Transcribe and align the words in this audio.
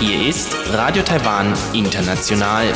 Hier 0.00 0.28
ist 0.28 0.56
Radio 0.72 1.02
Taiwan 1.02 1.52
International. 1.74 2.72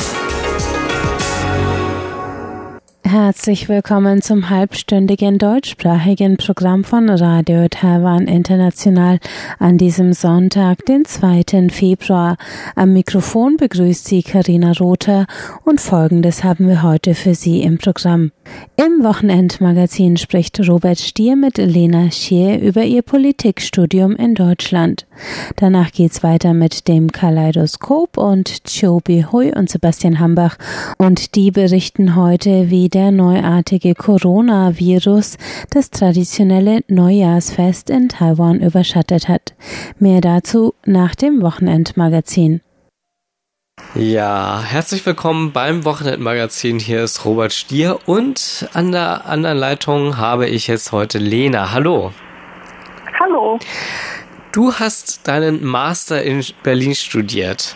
Herzlich 3.03 3.67
willkommen 3.69 4.21
zum 4.21 4.51
halbstündigen 4.51 5.39
deutschsprachigen 5.39 6.37
Programm 6.37 6.83
von 6.83 7.09
Radio 7.09 7.67
Taiwan 7.67 8.27
International 8.27 9.19
an 9.57 9.79
diesem 9.79 10.13
Sonntag, 10.13 10.85
den 10.85 11.05
2. 11.05 11.69
Februar. 11.69 12.37
Am 12.75 12.93
Mikrofon 12.93 13.57
begrüßt 13.57 14.05
Sie 14.05 14.21
Karina 14.21 14.73
Rother 14.79 15.25
und 15.65 15.81
Folgendes 15.81 16.43
haben 16.43 16.67
wir 16.67 16.83
heute 16.83 17.15
für 17.15 17.33
Sie 17.33 17.63
im 17.63 17.79
Programm. 17.79 18.31
Im 18.77 19.03
Wochenendmagazin 19.03 20.17
spricht 20.17 20.59
Robert 20.67 20.97
Stier 20.97 21.35
mit 21.35 21.57
Lena 21.57 22.09
Schier 22.09 22.59
über 22.59 22.83
ihr 22.83 23.03
Politikstudium 23.03 24.15
in 24.15 24.33
Deutschland. 24.33 25.05
Danach 25.57 25.91
geht's 25.91 26.23
weiter 26.23 26.53
mit 26.53 26.87
dem 26.87 27.11
Kaleidoskop 27.11 28.17
und 28.17 28.63
Chobi 28.63 29.25
Hui 29.31 29.53
und 29.53 29.69
Sebastian 29.69 30.19
Hambach 30.19 30.57
und 30.97 31.35
die 31.35 31.51
berichten 31.51 32.15
heute, 32.15 32.71
wie 32.71 32.89
der 32.89 33.11
neuartige 33.11 33.93
Coronavirus 33.93 35.37
das 35.69 35.91
traditionelle 35.91 36.81
Neujahrsfest 36.87 37.89
in 37.89 38.09
Taiwan 38.09 38.61
überschattet 38.61 39.27
hat. 39.27 39.53
Mehr 39.99 40.21
dazu 40.21 40.73
nach 40.85 41.13
dem 41.13 41.41
Wochenendmagazin. 41.41 42.61
Ja, 43.93 44.61
herzlich 44.61 45.05
willkommen 45.05 45.51
beim 45.51 45.83
Wochenendmagazin. 45.83 46.79
Hier 46.79 47.03
ist 47.03 47.25
Robert 47.25 47.51
Stier 47.51 47.99
und 48.05 48.69
an 48.73 48.93
der 48.93 49.25
anderen 49.25 49.57
Leitung 49.57 50.17
habe 50.17 50.47
ich 50.47 50.67
jetzt 50.67 50.93
heute 50.93 51.17
Lena. 51.17 51.73
Hallo. 51.73 52.13
Hallo. 53.19 53.59
Du 54.53 54.71
hast 54.73 55.27
deinen 55.27 55.63
Master 55.65 56.23
in 56.23 56.41
Berlin 56.63 56.95
studiert. 56.95 57.75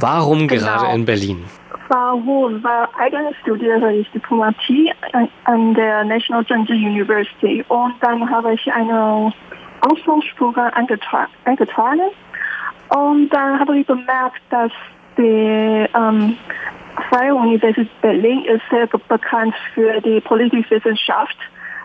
Warum 0.00 0.48
Genau. 0.48 0.60
gerade 0.62 0.94
in 0.96 1.04
Berlin? 1.04 1.44
Warum? 1.88 2.62
Weil 2.64 2.88
eigentlich 2.98 3.36
studiere 3.42 3.92
ich 3.94 4.10
Diplomatie 4.10 4.92
an, 5.44 5.74
der 5.74 6.02
National 6.04 6.44
Zhengzhi 6.46 6.74
University 6.74 7.64
und 7.68 7.94
dann 8.00 8.28
habe 8.28 8.54
ich 8.54 8.72
eine 8.72 9.32
Austauschprogramm 9.82 10.72
eingetragen 10.74 12.00
und 12.88 13.28
dann 13.30 13.60
habe 13.60 13.78
ich 13.78 13.86
bemerkt, 13.86 14.40
dass 14.50 14.72
die 15.18 15.86
ähm, 15.94 16.36
Freie 17.10 17.34
Universität 17.34 17.88
Berlin 18.00 18.44
ist 18.44 18.62
sehr 18.70 18.86
be- 18.86 18.98
bekannt 19.08 19.54
für 19.74 20.00
die 20.00 20.20
Politikwissenschaft, 20.20 21.36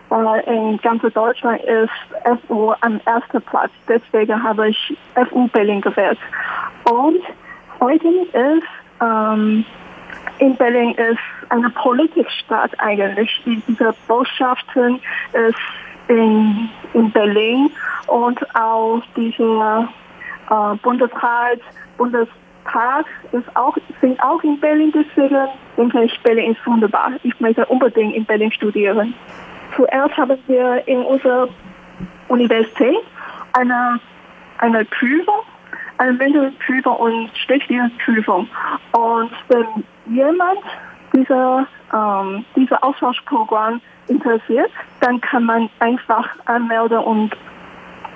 weil 0.08 0.40
in 0.42 0.78
ganz 0.82 1.02
Deutschland 1.12 1.60
ist 1.62 1.90
FU 2.46 2.72
am 2.80 3.00
ersten 3.04 3.42
Platz. 3.42 3.70
Deswegen 3.88 4.42
habe 4.42 4.68
ich 4.70 4.96
FU 5.28 5.48
Berlin 5.48 5.80
gewählt. 5.80 6.18
Und 6.90 7.20
heute 7.80 8.08
ist 8.08 8.66
ähm, 9.02 9.64
in 10.38 10.56
Berlin 10.56 10.92
ist 10.92 11.18
eine 11.50 11.70
Politikstadt 11.70 12.70
eigentlich. 12.78 13.30
Die- 13.44 13.62
Diese 13.68 13.94
Botschaften 14.08 15.00
ist 15.32 15.58
in, 16.08 16.68
in 16.92 17.10
Berlin 17.12 17.70
und 18.08 18.38
auch 18.56 19.00
dieser 19.16 19.88
äh, 20.50 20.76
Bundesrat, 20.82 21.60
Bundestag 22.64 23.06
ist 23.32 23.56
auch, 23.56 23.76
sind 24.00 24.22
auch 24.22 24.42
in 24.42 24.58
Berlin. 24.58 24.92
Deswegen 24.94 25.48
denke 25.76 26.04
ich, 26.04 26.20
Berlin 26.22 26.52
ist 26.52 26.66
wunderbar. 26.66 27.12
Ich 27.22 27.38
möchte 27.40 27.64
unbedingt 27.66 28.14
in 28.14 28.24
Berlin 28.24 28.52
studieren. 28.52 29.14
Zuerst 29.76 30.16
haben 30.16 30.38
wir 30.46 30.86
in 30.86 31.02
unserer 31.02 31.48
Universität 32.28 32.96
eine, 33.52 34.00
eine 34.58 34.84
Prüfung, 34.84 35.42
eine 35.98 36.12
mündliche 36.12 36.52
Prüfung 36.64 36.96
und 36.96 37.30
schriftliche 37.36 37.90
Prüfung. 38.04 38.48
Und 38.92 39.30
wenn 39.48 39.84
jemand 40.14 40.60
diese, 41.14 41.66
ähm, 41.92 42.44
diese 42.56 42.82
Austauschprogramm 42.82 43.80
interessiert, 44.08 44.70
dann 45.00 45.20
kann 45.20 45.44
man 45.44 45.70
einfach 45.80 46.28
anmelden 46.46 46.98
und, 46.98 47.30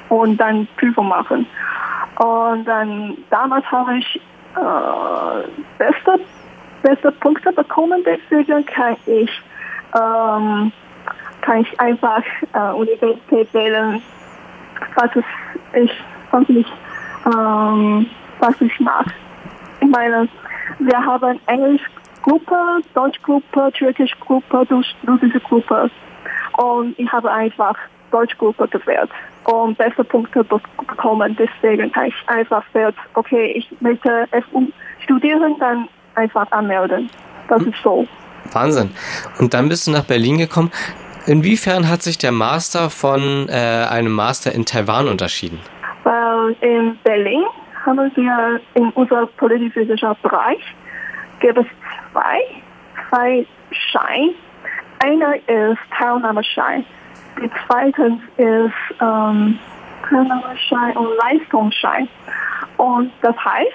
und 0.08 0.36
dann 0.36 0.66
Prüfung 0.76 1.08
machen. 1.08 1.46
Und 2.18 2.64
dann 2.64 3.16
damals 3.30 3.64
habe 3.70 3.98
ich 3.98 4.20
beste, 5.78 6.20
beste 6.82 7.12
Punkte 7.12 7.52
bekommen, 7.52 8.04
deswegen 8.04 8.64
kann 8.66 8.96
ich, 9.06 9.30
ähm, 9.94 10.72
kann 11.42 11.60
ich 11.60 11.80
einfach 11.80 12.22
äh, 12.52 12.72
Universität 12.74 13.52
wählen, 13.54 14.02
was 14.94 15.10
ich, 15.16 15.90
was 16.30 16.48
ich, 16.48 16.66
ähm, 17.26 18.06
was 18.40 18.60
ich 18.60 18.80
mag. 18.80 19.06
Ich 19.80 19.88
meine, 19.88 20.28
wir 20.80 21.04
haben 21.04 21.40
Englischgruppe, 21.46 22.56
Deutschgruppe, 22.94 23.72
Türkischgruppe, 23.72 24.66
Rus- 24.70 24.94
russische 25.06 25.40
Gruppe. 25.40 25.90
Und 26.56 26.98
ich 26.98 27.10
habe 27.12 27.30
einfach 27.30 27.76
Deutschgruppe 28.10 28.68
gewählt 28.68 29.10
und 29.44 29.76
beste 29.78 30.04
Punkte 30.04 30.44
be 30.44 30.60
bekommen. 30.86 31.36
Deswegen 31.38 31.90
kann 31.92 32.06
ich 32.06 32.14
einfach 32.26 32.62
wählt, 32.72 32.94
okay, 33.14 33.52
ich 33.56 33.68
möchte 33.80 34.26
FU 34.50 34.66
studieren, 35.04 35.56
dann 35.58 35.88
einfach 36.14 36.50
anmelden. 36.52 37.10
Das 37.48 37.62
ist 37.62 37.76
so. 37.82 38.06
Wahnsinn. 38.52 38.90
Und 39.38 39.54
dann 39.54 39.68
bist 39.68 39.86
du 39.86 39.90
nach 39.90 40.04
Berlin 40.04 40.38
gekommen. 40.38 40.70
Inwiefern 41.26 41.88
hat 41.88 42.02
sich 42.02 42.18
der 42.18 42.32
Master 42.32 42.88
von 42.90 43.48
äh, 43.48 43.52
einem 43.52 44.12
Master 44.12 44.52
in 44.52 44.64
Taiwan 44.64 45.08
unterschieden? 45.08 45.60
Weil 46.04 46.56
in 46.60 46.98
Berlin 47.04 47.44
haben 47.84 48.10
wir 48.14 48.60
in 48.74 48.90
unserem 48.90 49.28
Politikwissenschaftsbereich 49.36 50.60
gibt 51.40 51.58
es 51.58 51.66
zwei, 52.12 52.40
zwei 53.08 53.46
Scheine. 53.70 54.34
Einer 55.00 55.36
ist 55.36 55.78
Teilnahmeschein. 55.96 56.84
Die 57.40 57.50
zweite 57.66 58.18
ist 58.36 59.00
ähm, 59.00 59.58
Teilnahmeschein 60.08 60.96
und 60.96 61.08
Leistungsschein. 61.18 62.08
Und 62.76 63.12
das 63.22 63.36
heißt, 63.44 63.72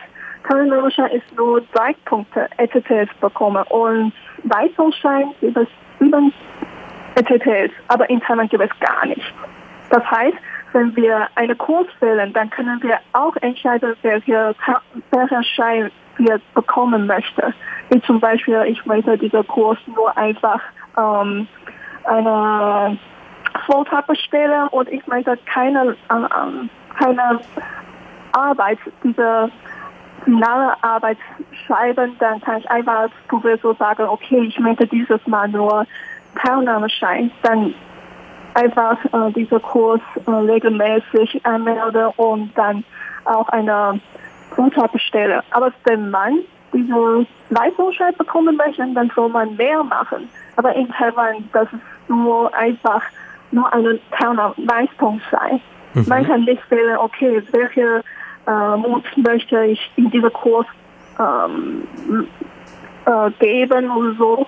Teilnahmeschein 0.48 1.12
ist 1.12 1.36
nur 1.38 1.62
drei 1.74 1.96
Punkte 2.06 2.50
ETTs 2.58 3.14
bekommen 3.22 3.64
und 3.70 4.14
Leistungsschein 4.44 5.34
gibt 5.40 5.58
es 5.58 5.68
sieben 6.00 6.34
ETTs, 7.16 7.74
aber 7.88 8.10
in 8.10 8.20
Taiwan 8.22 8.50
gibt 8.50 8.64
es 8.64 8.80
gar 8.80 9.06
nicht. 9.06 9.34
Das 9.90 10.04
heißt, 10.10 10.38
wenn 10.74 10.96
wir 10.96 11.28
einen 11.36 11.58
Kurs 11.58 11.88
wählen, 12.00 12.34
dann 12.34 12.50
können 12.50 12.82
wir 12.82 13.00
auch 13.14 13.36
entscheiden, 13.38 13.96
welche, 14.02 14.56
welcher 15.12 15.44
Schein 15.44 15.92
wir 16.18 16.42
bekommen 16.56 17.08
möchten. 17.08 17.54
Wie 17.90 18.02
zum 18.02 18.20
Beispiel, 18.20 18.64
ich 18.68 18.84
möchte 18.86 19.18
diesen 19.18 19.46
Kurs 19.48 19.78
nur 19.88 20.16
einfach 20.18 20.60
ähm, 20.98 21.48
eine 22.06 22.98
Vortrag 23.66 24.08
bestellen 24.08 24.68
und 24.70 24.90
ich 24.90 25.06
möchte 25.08 25.38
keine, 25.46 25.96
äh, 26.10 26.16
ähm, 26.16 26.70
keine 26.98 27.40
Arbeit, 28.34 28.80
diese 29.04 29.50
finale 30.24 30.74
Arbeit 30.82 31.18
schreiben, 31.66 32.16
dann 32.20 32.42
kann 32.42 32.60
ich 32.60 32.70
einfach 32.70 33.00
als 33.02 33.12
Professor 33.28 33.76
sagen, 33.76 34.04
okay, 34.04 34.40
ich 34.48 34.60
möchte 34.60 34.88
dieses 34.88 35.26
Mal 35.28 35.50
nur 35.50 35.86
Teilnahmeschein. 36.42 37.32
Dann 37.42 37.74
einfach 38.54 38.98
äh, 39.06 39.32
dieser 39.34 39.60
Kurs 39.60 40.02
äh, 40.26 40.32
regelmäßig 40.32 41.46
anmelden 41.46 42.08
und 42.18 42.58
dann 42.58 42.84
auch 43.26 43.48
eine 43.50 44.00
Vortrag 44.56 44.92
bestellen. 44.92 45.42
Aber 45.52 45.72
wenn 45.86 46.10
man 46.10 46.40
diese 46.74 47.26
Leistungsschein 47.50 48.16
bekommen 48.18 48.56
möchte, 48.56 48.86
dann 48.94 49.12
soll 49.16 49.30
man 49.30 49.56
mehr 49.56 49.84
machen. 49.84 50.30
Aber 50.56 50.76
in 50.76 50.88
Taiwan, 50.90 51.50
das 51.54 51.68
ist 51.72 52.10
nur 52.10 52.54
einfach 52.56 53.02
nur 53.54 53.72
eine 53.74 54.00
Teilnahme-Leistungsschein. 54.18 55.62
Man 56.08 56.26
kann 56.26 56.42
nicht 56.44 56.70
wählen, 56.72 56.98
okay, 56.98 57.42
welche 57.52 58.04
äh, 58.48 58.78
Mut 58.78 59.06
möchte 59.16 59.64
ich 59.66 59.92
in 59.96 60.10
diesem 60.10 60.34
Kurs 60.34 60.66
ähm, 61.20 61.88
äh, 63.06 63.32
geben 63.40 63.92
oder 63.92 64.14
so. 64.16 64.48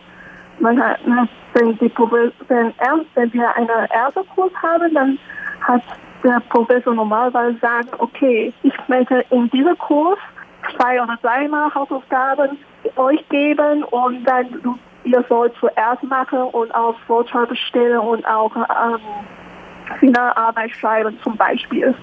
Man 0.60 0.82
hat, 0.82 1.06
ne, 1.06 1.28
wenn, 1.54 1.78
die 1.78 1.90
Profe- 1.90 2.32
wenn, 2.48 2.74
er, 2.80 3.00
wenn 3.14 3.32
wir 3.34 3.56
einen 3.56 3.70
ersten 3.70 4.28
Kurs 4.30 4.52
haben, 4.64 4.94
dann 4.94 5.20
hat 5.62 5.84
der 6.24 6.42
Professor 6.50 6.94
normalerweise 6.94 7.58
sagen, 7.60 7.90
okay, 8.00 8.52
ich 8.64 8.74
möchte 8.88 9.24
in 9.30 9.50
diesem 9.52 9.78
Kurs 9.78 10.18
zwei 10.76 11.02
oder 11.02 11.18
dreimal 11.22 11.72
Hausaufgaben 11.76 12.58
euch 12.96 13.24
geben 13.30 13.84
und 13.84 14.24
dann 14.26 14.48
ihr 15.06 15.24
sollt 15.30 15.54
zuerst 15.60 16.04
machen 16.04 16.40
und 16.40 16.74
auch 16.76 16.96
Vortrag 17.08 17.50
bestellen 17.50 18.00
und 18.00 18.26
auch 18.28 18.56
ähm, 18.56 19.00
Finalarbeit 20.00 20.72
schreiben 20.72 21.18
zum 21.24 21.38
Beispiel. 21.38 21.94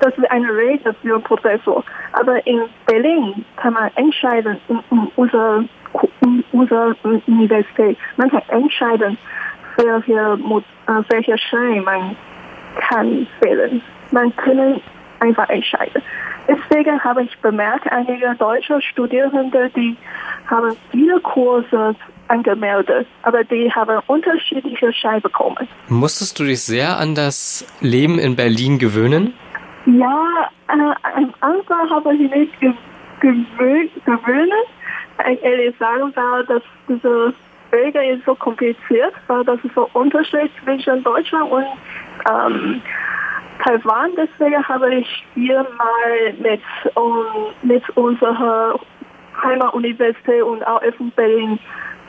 Das 0.00 0.16
ist 0.16 0.30
eine 0.30 0.48
Regel 0.48 0.94
für 1.02 1.14
einen 1.14 1.22
Professor. 1.22 1.84
Aber 2.12 2.44
in 2.46 2.62
Berlin 2.86 3.44
kann 3.56 3.74
man 3.74 3.90
entscheiden, 3.96 4.58
in, 4.68 4.80
in 4.90 5.08
unserer, 5.16 5.64
in 6.22 6.44
unserer 6.52 6.94
Universität, 7.26 7.98
man 8.16 8.30
kann 8.30 8.42
entscheiden, 8.48 9.18
welche, 9.76 10.12
äh, 10.12 11.02
welche 11.08 11.38
Schein 11.38 11.84
man 11.84 12.16
kann 12.88 13.26
wählen. 13.40 13.82
Man 14.10 14.34
kann 14.36 14.80
einfach 15.20 15.48
entscheiden. 15.50 16.02
Deswegen 16.48 16.98
habe 17.04 17.24
ich 17.24 17.38
bemerkt, 17.40 17.92
einige 17.92 18.34
deutsche 18.38 18.80
Studierende, 18.80 19.70
die 19.76 19.96
haben 20.46 20.74
viele 20.90 21.20
Kurse 21.20 21.94
angemeldet, 22.28 23.06
aber 23.22 23.44
die 23.44 23.70
haben 23.72 24.00
unterschiedliche 24.06 24.92
Scheine 24.92 25.20
bekommen. 25.20 25.68
Musstest 25.88 26.38
du 26.38 26.44
dich 26.44 26.62
sehr 26.62 26.98
an 26.98 27.14
das 27.14 27.66
Leben 27.80 28.18
in 28.18 28.36
Berlin 28.36 28.78
gewöhnen? 28.78 29.34
Ja, 29.86 30.50
äh, 30.68 30.94
am 31.16 31.34
Anfang 31.40 31.90
habe 31.90 32.14
ich 32.14 32.30
mich 32.30 32.60
ge 32.60 32.72
gewöhnt, 33.20 33.90
gewöhnt. 34.04 34.52
Ich 35.28 35.42
ehrlich 35.42 35.74
sagen, 35.78 36.12
weil 36.14 36.44
dass 36.46 36.62
diese 36.88 37.34
Wege 37.70 38.04
ist 38.10 38.24
so 38.24 38.34
kompliziert, 38.34 39.14
weil 39.26 39.44
das 39.44 39.58
ist 39.64 39.74
so 39.74 39.88
Unterschied 39.92 40.50
zwischen 40.62 41.02
Deutschland 41.02 41.50
und 41.50 41.66
ähm, 42.30 42.82
Taiwan. 43.64 44.10
Deswegen 44.16 44.62
habe 44.68 44.94
ich 44.94 45.24
hier 45.34 45.66
mal 45.76 46.32
mit, 46.38 46.60
um, 46.94 47.24
mit 47.62 47.88
unserer 47.96 48.78
Heimatuniversität 49.42 50.42
und 50.42 50.66
auch 50.66 50.82
FU 50.96 51.10
Berlin 51.16 51.58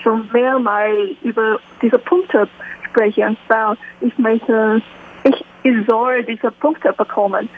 schon 0.01 0.29
mehrmals 0.31 1.17
über 1.23 1.59
diese 1.81 1.99
Punkte 1.99 2.47
sprechen, 2.89 3.37
weil 3.47 3.77
ich 4.01 4.17
möchte, 4.17 4.81
ich, 5.23 5.45
soll 5.87 6.23
diese 6.23 6.51
Punkte 6.51 6.93
bekommen. 6.93 7.49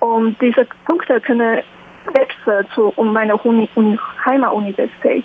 Und 0.00 0.40
diese 0.40 0.66
Punkte 0.86 1.20
können 1.20 1.62
wechseln 2.12 2.66
zu 2.74 2.92
um 2.96 3.12
meine 3.12 3.36
Uni, 3.36 3.68
Heimatuniversität. 4.24 5.24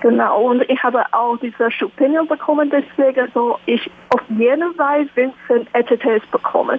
Genau, 0.00 0.42
und 0.42 0.62
ich 0.68 0.80
habe 0.82 1.02
auch 1.10 1.36
dieses 1.38 1.74
Stipendium 1.74 2.28
bekommen, 2.28 2.70
deswegen 2.70 3.28
so 3.34 3.58
ich 3.66 3.90
auf 4.10 4.20
jeden 4.28 4.72
Fall 4.74 5.08
Vincent 5.14 5.68
ETTs 5.72 6.24
bekommen. 6.30 6.78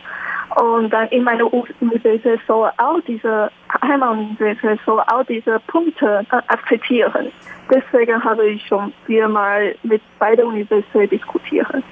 Und 0.55 0.89
dann 0.89 1.07
in 1.09 1.23
meiner 1.23 1.51
Universität 1.53 2.39
soll 2.47 2.71
auch 2.77 2.99
diese 3.07 3.51
Heimatuniversität 3.81 4.79
soll 4.85 5.03
diese 5.27 5.59
Punkte 5.67 6.25
äh, 6.31 6.35
akzeptieren. 6.47 7.31
Deswegen 7.71 8.23
habe 8.23 8.47
ich 8.47 8.65
schon 8.65 8.91
viermal 9.05 9.75
mit 9.83 10.01
beiden 10.17 10.45
Universitäten 10.45 11.09
diskutiert. 11.09 11.83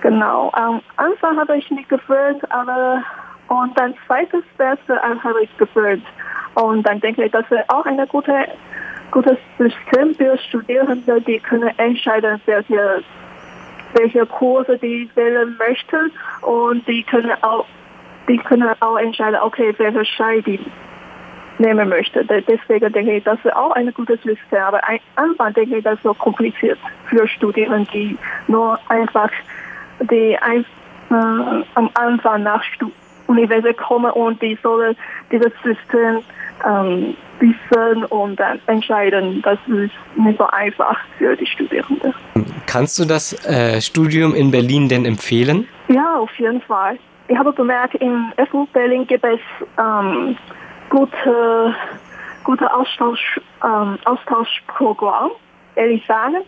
Genau, 0.00 0.50
am 0.54 0.80
Anfang 0.96 1.38
habe 1.38 1.58
ich 1.58 1.70
mich 1.70 1.86
gewöhnt, 1.88 2.50
aber 2.50 3.02
und 3.48 3.78
dann 3.78 3.94
zweites 4.06 4.42
Semester 4.56 5.00
habe 5.02 5.42
ich 5.42 5.56
gewöhnt. 5.58 6.04
Und 6.54 6.86
dann 6.86 7.00
denke 7.00 7.24
ich, 7.24 7.32
das 7.32 7.44
ist 7.50 7.68
auch 7.68 7.84
eine 7.84 8.06
gute 8.06 8.46
gutes 9.14 9.38
System 9.58 10.14
für 10.14 10.36
Studierende, 10.48 11.20
die 11.20 11.38
können 11.38 11.70
entscheiden, 11.78 12.40
welche, 12.46 13.02
welche 13.94 14.26
Kurse 14.26 14.78
die 14.78 15.08
wählen 15.14 15.56
möchten 15.58 16.12
und 16.42 16.86
die 16.86 17.02
können 17.02 17.32
auch, 17.42 17.66
die 18.28 18.38
können 18.38 18.70
auch 18.80 18.96
entscheiden, 18.96 19.38
okay, 19.42 19.74
welche 19.78 20.04
Schein 20.04 20.42
die 20.44 20.60
nehmen 21.58 21.88
möchte. 21.88 22.24
Deswegen 22.24 22.92
denke 22.92 23.16
ich, 23.16 23.24
das 23.24 23.38
ist 23.44 23.54
auch 23.54 23.72
ein 23.72 23.92
gutes 23.94 24.20
System. 24.22 24.58
Aber 24.58 24.80
am 24.88 24.98
Anfang 25.16 25.52
denke 25.54 25.76
ich, 25.78 25.84
das 25.84 25.94
ist 25.94 26.02
so 26.02 26.14
kompliziert 26.14 26.78
für 27.08 27.26
Studierende, 27.28 27.90
die 27.92 28.18
nur 28.48 28.78
einfach, 28.88 29.30
die 30.00 30.36
ein, 30.38 30.64
äh, 31.10 31.64
am 31.74 31.90
Anfang 31.94 32.42
nach 32.42 32.62
Stu 32.64 32.90
Universität 33.26 33.78
kommen 33.78 34.10
und 34.10 34.42
die 34.42 34.58
sollen 34.62 34.94
dieses 35.32 35.52
System 35.62 36.22
ähm, 36.66 37.16
wissen 37.40 38.04
und 38.06 38.38
dann 38.38 38.60
entscheiden. 38.66 39.42
Das 39.42 39.58
ist 39.66 39.92
nicht 40.16 40.38
so 40.38 40.46
einfach 40.46 40.98
für 41.18 41.36
die 41.36 41.46
Studierenden. 41.46 42.14
Kannst 42.66 42.98
du 42.98 43.04
das 43.04 43.32
äh, 43.46 43.80
Studium 43.80 44.34
in 44.34 44.50
Berlin 44.50 44.88
denn 44.88 45.04
empfehlen? 45.04 45.66
Ja, 45.88 46.18
auf 46.18 46.30
jeden 46.38 46.60
Fall. 46.62 46.98
Ich 47.28 47.36
habe 47.38 47.52
bemerkt, 47.52 47.94
in 47.96 48.32
FU 48.50 48.66
Berlin 48.72 49.06
gibt 49.06 49.24
es 49.24 49.40
ähm, 49.78 50.36
gute, 50.90 51.74
gute 52.44 52.74
Austausch, 52.74 53.40
ähm, 53.64 53.98
Austauschprogramm, 54.04 55.30
ehrlich 55.74 56.04
sagen. 56.06 56.42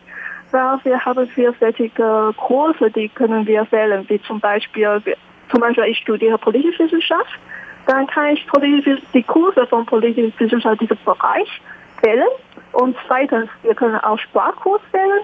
Weil 0.53 0.79
wir 0.85 1.05
haben 1.05 1.27
vielfältige 1.29 2.33
Kurse, 2.37 2.91
die 2.91 3.09
können 3.09 3.47
wir 3.47 3.67
wählen, 3.71 4.05
wie 4.09 4.21
zum 4.23 4.39
Beispiel, 4.39 5.03
zum 5.51 5.61
Beispiel 5.61 5.85
ich 5.85 5.99
studiere 5.99 6.39
Politikwissenschaft 6.39 7.39
dann 7.87 8.07
kann 8.09 8.35
ich 8.35 8.47
die 9.15 9.23
Kurse 9.23 9.67
von 9.67 9.87
politischer 9.87 10.39
Wissenschaft 10.39 10.81
diesem 10.81 10.99
Bereich 11.05 11.61
wählen. 12.03 12.29
Und 12.73 12.97
zweitens, 13.07 13.49
wir 13.63 13.75
können 13.75 13.97
auch 13.97 14.19
Sprachkurs 14.19 14.81
wählen. 14.93 15.23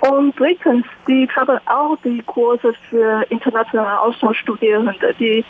Und 0.00 0.38
drittens, 0.38 0.84
die 1.08 1.28
haben 1.34 1.58
auch 1.66 1.96
die 2.04 2.20
Kurse 2.22 2.74
für 2.90 3.24
internationale 3.30 4.00
Austauschstudierende. 4.00 5.14
Die, 5.18 5.44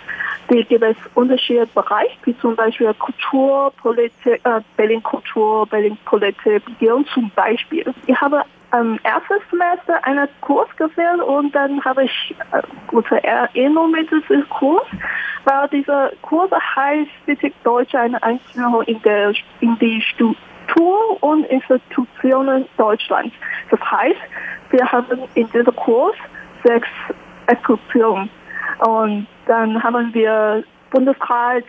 die 0.51 0.65
gibt 0.65 0.85
es 0.85 0.97
unterschiedliche 1.15 1.67
Bereiche, 1.75 2.17
wie 2.25 2.39
zum 2.39 2.55
Beispiel 2.55 2.93
Kultur, 2.95 3.73
Politik, 3.83 4.41
äh, 4.45 4.61
Berlin 4.77 5.03
Kultur, 5.03 5.67
Berlin 5.67 5.97
Politik, 6.05 6.63
Region 6.69 7.05
zum 7.07 7.31
Beispiel. 7.35 7.93
Ich 8.07 8.21
habe 8.21 8.43
am 8.75 8.99
ersten 9.05 9.35
Semester 9.51 10.05
einen 10.05 10.29
Kurs 10.41 10.69
gewählt 10.77 11.23
und 11.23 11.55
dann 11.55 11.85
habe 11.85 12.03
ich 12.05 12.35
äh, 12.51 12.61
gute 12.89 13.23
Erinnerung 13.23 13.93
mit 13.93 14.11
diesem 14.11 14.49
Kurs, 14.49 14.85
weil 15.45 15.69
dieser 15.69 16.11
Kurs 16.23 16.51
heißt 16.51 17.09
Physik 17.25 17.55
Deutsch 17.63 17.95
eine 17.95 18.21
Einführung 18.21 18.83
in, 18.83 19.01
der, 19.03 19.33
in 19.61 19.79
die 19.79 20.03
Struktur 20.03 21.23
und 21.23 21.45
Institutionen 21.45 22.67
Deutschlands. 22.77 23.33
Das 23.71 23.79
heißt, 23.81 24.19
wir 24.71 24.91
haben 24.91 25.21
in 25.35 25.49
diesem 25.53 25.77
Kurs 25.77 26.17
sechs 26.65 26.89
Exkursionen 27.47 28.29
und 28.81 29.29
dann 29.47 29.81
haben 29.85 30.13
wir 30.15 30.65
Bundesrat, 30.91 31.63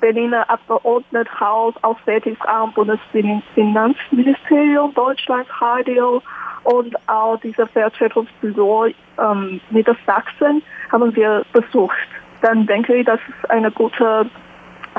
Berliner 0.00 0.48
Abgeordnetenhaus, 0.48 1.74
Auswärtiges 1.82 2.40
Amt, 2.46 2.76
Bundesfinanzministerium, 2.76 4.94
Deutschlandradio 4.94 6.22
und 6.66 6.96
auch 7.08 7.38
diese 7.38 7.66
Vertretungsbüro 7.66 8.86
ähm, 9.18 9.60
Niedersachsen 9.70 10.62
haben 10.90 11.14
wir 11.14 11.44
besucht. 11.52 12.08
Dann 12.42 12.66
denke 12.66 12.94
ich, 12.96 13.06
das 13.06 13.20
ist 13.28 13.50
eine 13.50 13.70
gute 13.70 14.28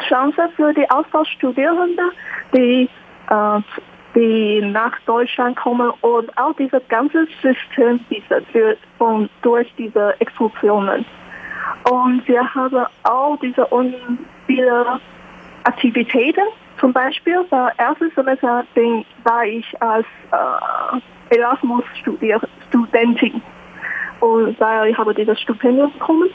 Chance 0.08 0.50
für 0.56 0.74
die 0.74 0.90
Austauschstudierenden, 0.90 2.12
die, 2.56 2.90
äh, 3.30 3.60
die 4.16 4.62
nach 4.62 4.98
Deutschland 5.06 5.58
kommen 5.58 5.92
und 6.02 6.38
auch 6.38 6.56
dieses 6.56 6.81
ganze 6.88 7.28
System 7.42 8.00
diese, 8.10 8.78
von, 8.98 9.30
durch 9.42 9.72
diese 9.78 10.16
Exkursionen. 10.20 11.06
Und 11.89 12.27
wir 12.27 12.53
haben 12.56 12.86
auch 13.03 13.38
diese 13.41 13.68
viele 14.46 15.00
Aktivitäten. 15.63 16.44
Zum 16.79 16.93
Beispiel, 16.93 17.46
das 17.50 17.74
erste 17.77 18.10
Semester 18.15 18.63
bin, 18.74 19.05
war 19.24 19.46
ich 19.46 19.65
als 19.81 20.05
äh, 20.31 21.36
Erasmus-Studentin. 21.36 23.41
Und 24.19 24.60
weil 24.60 24.91
ich 24.91 24.98
habe 24.98 25.13
dieses 25.13 25.39
Stipendium 25.41 25.91
bekommen. 25.93 26.29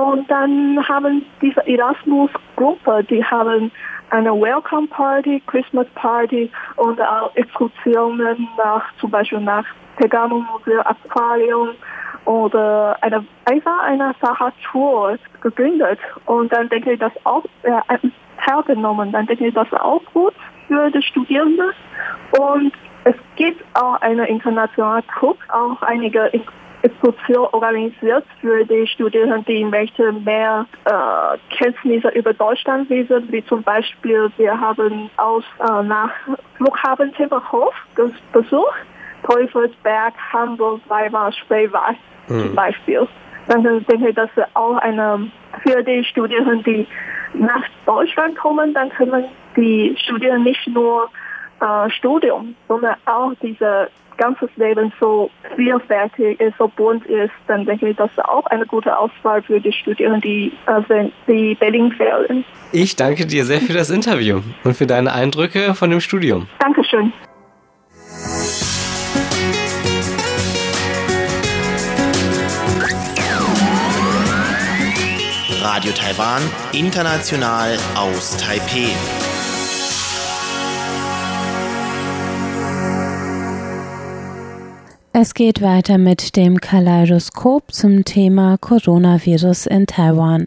Und 0.00 0.30
dann 0.30 0.86
haben 0.88 1.24
diese 1.40 1.66
Erasmus-Gruppe, 1.66 3.04
die 3.04 3.24
haben 3.24 3.70
eine 4.10 4.32
Welcome 4.32 4.88
Party, 4.88 5.42
Christmas 5.46 5.86
Party 5.94 6.50
und 6.76 7.00
auch 7.00 7.34
Exkursionen 7.34 8.48
nach, 8.56 8.84
zum 9.00 9.10
Beispiel 9.10 9.40
nach 9.40 9.64
Pergamon 9.96 10.46
Museum, 10.52 10.84
Aquarium 10.84 11.70
oder 12.24 12.96
eine, 13.02 13.24
einfach 13.46 13.82
eine 13.82 14.14
Fahrradtour 14.20 15.18
gegründet. 15.40 15.98
Und 16.26 16.52
dann 16.52 16.68
denke 16.68 16.92
ich, 16.92 16.98
das 16.98 17.12
auch 17.24 17.44
äh, 17.62 17.98
teilgenommen. 18.44 19.12
Dann 19.12 19.26
denke 19.26 19.46
ich, 19.46 19.54
das 19.54 19.66
ist 19.68 19.80
auch 19.80 20.02
gut 20.12 20.34
für 20.66 20.90
die 20.90 21.02
Studierenden. 21.02 21.70
Und 22.38 22.72
es 23.04 23.14
gibt 23.36 23.64
auch 23.74 24.00
eine 24.00 24.28
internationale 24.28 25.02
Club, 25.02 25.38
auch 25.48 25.80
einige 25.82 26.30
Exkursion 26.82 27.48
organisiert 27.52 28.24
für 28.40 28.64
die 28.64 28.86
Studierenden, 28.86 29.44
die 29.46 29.64
möchten 29.64 30.22
mehr 30.24 30.66
äh, 30.84 31.38
Kenntnisse 31.56 32.08
über 32.10 32.32
Deutschland 32.32 32.88
wissen, 32.88 33.30
wie 33.30 33.44
zum 33.46 33.62
Beispiel 33.62 34.30
wir 34.36 34.60
haben 34.60 35.10
aus 35.16 35.44
äh, 35.58 35.82
nach 35.82 36.10
Flughafen 36.56 37.12
Tempelhof 37.14 37.74
besucht, 38.32 38.86
Teufelsberg, 39.24 40.14
Hamburg, 40.32 40.80
Weimar, 40.88 41.32
Spreewald 41.32 41.96
mhm. 42.28 42.40
zum 42.40 42.54
Beispiel. 42.54 43.08
Dann 43.48 43.62
denke 43.62 44.10
ich, 44.10 44.14
dass 44.14 44.30
auch 44.54 44.76
eine 44.76 45.30
für 45.62 45.82
die 45.82 46.04
Studierenden, 46.04 46.62
die 46.62 46.86
nach 47.34 47.64
Deutschland 47.86 48.36
kommen, 48.36 48.74
dann 48.74 48.90
können 48.90 49.24
die 49.56 49.96
Studierenden 50.04 50.44
nicht 50.44 50.66
nur 50.68 51.10
äh, 51.60 51.90
Studium, 51.90 52.54
sondern 52.68 52.96
auch 53.06 53.32
dieses 53.42 53.88
ganzes 54.18 54.50
Leben 54.56 54.92
so 55.00 55.30
vielfältig 55.56 56.40
ist, 56.40 56.58
so 56.58 56.68
bunt 56.68 57.06
ist, 57.06 57.32
dann 57.46 57.64
denke 57.64 57.88
ich, 57.88 57.96
das 57.96 58.10
ist 58.10 58.24
auch 58.24 58.44
eine 58.46 58.66
gute 58.66 58.96
Auswahl 58.98 59.40
für 59.42 59.60
die 59.60 59.72
Studierenden, 59.72 60.20
die, 60.20 60.52
äh, 60.66 61.08
die 61.26 61.54
Berlin 61.54 61.94
wählen. 61.98 62.44
Ich 62.72 62.96
danke 62.96 63.26
dir 63.26 63.44
sehr 63.44 63.60
für 63.60 63.72
das 63.72 63.90
Interview 63.90 64.40
und 64.64 64.76
für 64.76 64.86
deine 64.86 65.12
Eindrücke 65.12 65.74
von 65.74 65.90
dem 65.90 66.00
Studium. 66.00 66.48
Dankeschön. 66.58 67.12
Radio 75.60 75.92
Taiwan, 75.92 76.40
international 76.72 77.76
aus 77.96 78.36
Taipeh. 78.36 78.92
Es 85.12 85.34
geht 85.34 85.60
weiter 85.60 85.98
mit 85.98 86.36
dem 86.36 86.60
Kaleidoskop 86.60 87.72
zum 87.72 88.04
Thema 88.04 88.56
Coronavirus 88.58 89.66
in 89.66 89.86
Taiwan. 89.86 90.46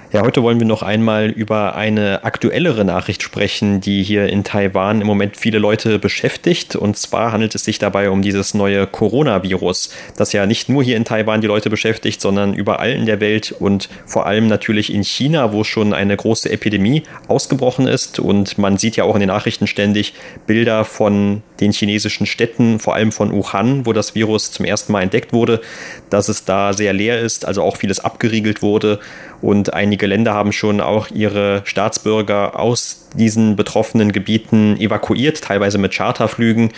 Ja, 0.13 0.23
heute 0.23 0.43
wollen 0.43 0.59
wir 0.59 0.67
noch 0.67 0.83
einmal 0.83 1.29
über 1.29 1.75
eine 1.75 2.25
aktuellere 2.25 2.83
Nachricht 2.83 3.23
sprechen, 3.23 3.79
die 3.79 4.03
hier 4.03 4.27
in 4.27 4.43
Taiwan 4.43 4.99
im 4.99 5.07
Moment 5.07 5.37
viele 5.37 5.57
Leute 5.57 5.99
beschäftigt. 5.99 6.75
Und 6.75 6.97
zwar 6.97 7.31
handelt 7.31 7.55
es 7.55 7.63
sich 7.63 7.79
dabei 7.79 8.09
um 8.09 8.21
dieses 8.21 8.53
neue 8.53 8.87
Coronavirus, 8.87 9.93
das 10.17 10.33
ja 10.33 10.45
nicht 10.45 10.67
nur 10.67 10.83
hier 10.83 10.97
in 10.97 11.05
Taiwan 11.05 11.39
die 11.39 11.47
Leute 11.47 11.69
beschäftigt, 11.69 12.19
sondern 12.19 12.53
überall 12.53 12.91
in 12.91 13.05
der 13.05 13.21
Welt 13.21 13.55
und 13.57 13.87
vor 14.05 14.25
allem 14.25 14.47
natürlich 14.47 14.93
in 14.93 15.05
China, 15.05 15.53
wo 15.53 15.63
schon 15.63 15.93
eine 15.93 16.17
große 16.17 16.51
Epidemie 16.51 17.03
ausgebrochen 17.29 17.87
ist. 17.87 18.19
Und 18.19 18.57
man 18.57 18.77
sieht 18.77 18.97
ja 18.97 19.05
auch 19.05 19.15
in 19.15 19.21
den 19.21 19.29
Nachrichten 19.29 19.65
ständig 19.65 20.13
Bilder 20.45 20.83
von 20.83 21.41
den 21.61 21.71
chinesischen 21.71 22.25
Städten, 22.25 22.79
vor 22.79 22.95
allem 22.95 23.13
von 23.13 23.31
Wuhan, 23.31 23.85
wo 23.85 23.93
das 23.93 24.13
Virus 24.13 24.51
zum 24.51 24.65
ersten 24.65 24.91
Mal 24.91 25.03
entdeckt 25.03 25.31
wurde, 25.31 25.61
dass 26.09 26.27
es 26.27 26.43
da 26.43 26.73
sehr 26.73 26.91
leer 26.91 27.21
ist, 27.21 27.45
also 27.45 27.63
auch 27.63 27.77
vieles 27.77 28.01
abgeriegelt 28.01 28.61
wurde 28.61 28.99
und 29.41 29.73
einige 29.73 30.07
Länder 30.07 30.33
haben 30.33 30.51
schon 30.51 30.81
auch 30.81 31.09
ihre 31.09 31.61
Staatsbürger 31.65 32.59
aus 32.59 33.07
diesen 33.15 33.55
betroffenen 33.55 34.11
Gebieten 34.11 34.77
evakuiert, 34.77 35.41
teilweise 35.41 35.77
mit 35.77 35.93
Charterflügen. 35.93 36.71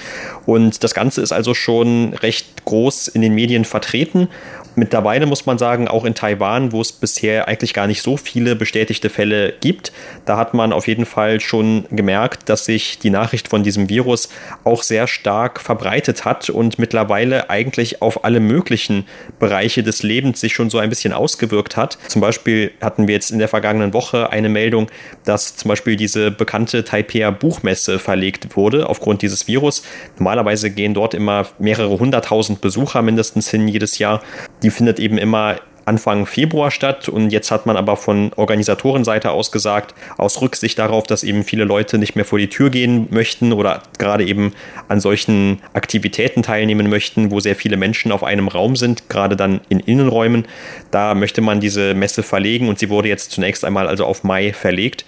Und 0.46 0.84
das 0.84 0.94
Ganze 0.94 1.22
ist 1.22 1.32
also 1.32 1.54
schon 1.54 2.14
recht 2.14 2.66
groß 2.66 3.10
in 3.10 3.22
den 3.22 3.36
Medien 3.36 3.66
vertreten. 3.66 4.30
Mittlerweile 4.76 5.26
muss 5.26 5.46
man 5.46 5.58
sagen, 5.58 5.88
auch 5.88 6.06
in 6.06 6.16
Taiwan, 6.16 6.72
wo 6.72 6.82
es 6.82 6.92
bisher 6.92 7.48
eigentlich 7.48 7.74
gar 7.74 7.88
nicht 7.88 8.02
so 8.02 8.18
viele 8.18 8.56
bestätigte 8.56 9.10
Fälle 9.10 9.54
gibt, 9.62 9.92
da 10.26 10.38
hat 10.38 10.54
man 10.54 10.74
auf 10.74 10.88
jeden 10.88 11.06
Fall 11.06 11.40
schon 11.40 11.86
gemerkt, 11.92 12.50
dass 12.50 12.66
sich 12.66 13.00
die 13.00 13.10
Nachricht 13.10 13.48
von 13.48 13.64
diesem 13.64 13.90
Virus 13.90 14.30
auch 14.64 14.84
sehr 14.84 15.08
stark 15.08 15.62
verbreitet 15.62 16.26
hat 16.26 16.50
und 16.50 16.80
mittlerweile 16.80 17.50
eigentlich 17.50 18.02
auf 18.02 18.26
alle 18.26 18.40
möglichen 18.40 19.06
Bereiche 19.40 19.84
des 19.84 20.04
Lebens 20.04 20.42
sich 20.42 20.54
schon 20.54 20.70
so 20.70 20.80
ein 20.80 20.90
bisschen 20.90 21.14
ausgewirkt 21.14 21.78
hat. 21.78 21.98
Zum 22.08 22.22
Beispiel 22.22 22.72
hatten 22.82 23.08
wir 23.08 23.16
jetzt 23.16 23.32
in 23.32 23.40
der 23.40 23.48
vergangenen 23.48 23.94
Woche 23.94 24.32
eine 24.32 24.50
Meldung, 24.50 24.88
dass 25.24 25.56
zum 25.56 25.70
Beispiel 25.70 25.96
diese 25.96 26.32
bekannte 26.32 26.84
Taipei 26.84 27.30
Buchmesse 27.32 28.00
verlegt 28.00 28.56
wurde 28.56 28.90
aufgrund 28.90 29.22
dieses 29.22 29.48
Virus. 29.48 29.84
Normalerweise 30.18 30.72
gehen 30.72 30.94
dort 30.94 31.14
immer 31.14 31.48
mehrere 31.60 32.00
hunderttausend 32.00 32.62
Besucher 32.62 33.02
mindestens 33.02 33.50
hin 33.50 33.68
jedes 33.68 34.00
Jahr. 34.00 34.22
Die 34.64 34.72
findet 34.72 35.00
eben 35.00 35.18
immer 35.18 35.58
Anfang 35.86 36.26
Februar 36.26 36.72
statt 36.72 37.10
und 37.10 37.32
jetzt 37.32 37.52
hat 37.52 37.66
man 37.66 37.76
aber 37.76 37.98
von 37.98 38.32
Organisatorenseite 38.36 39.32
aus 39.32 39.52
gesagt, 39.52 39.94
aus 40.18 40.42
Rücksicht 40.42 40.80
darauf, 40.80 41.06
dass 41.06 41.24
eben 41.24 41.44
viele 41.44 41.66
Leute 41.66 41.98
nicht 41.98 42.16
mehr 42.16 42.26
vor 42.26 42.40
die 42.40 42.48
Tür 42.48 42.70
gehen 42.70 43.08
möchten 43.10 43.52
oder 43.52 43.84
gerade 43.98 44.26
eben 44.26 44.54
an 44.88 45.00
solchen 45.00 45.62
Aktivitäten 45.74 46.42
teilnehmen 46.42 46.90
möchten, 46.90 47.32
wo 47.32 47.40
sehr 47.40 47.56
viele 47.56 47.78
Menschen 47.78 48.12
auf 48.12 48.24
einem 48.24 48.48
Raum 48.48 48.76
sind, 48.76 49.10
gerade 49.10 49.36
dann 49.36 49.60
in 49.70 49.80
Innenräumen, 49.82 50.46
da 50.92 51.16
möchte 51.16 51.42
man 51.42 51.60
diese 51.60 51.94
Messe 51.94 52.24
verlegen 52.24 52.70
und 52.70 52.80
sie 52.80 52.90
wurde 52.90 53.10
jetzt 53.10 53.32
zunächst 53.32 53.66
einmal 53.66 53.88
also 53.88 54.06
auf 54.06 54.24
Mai 54.24 54.54
verlegt. 54.54 55.06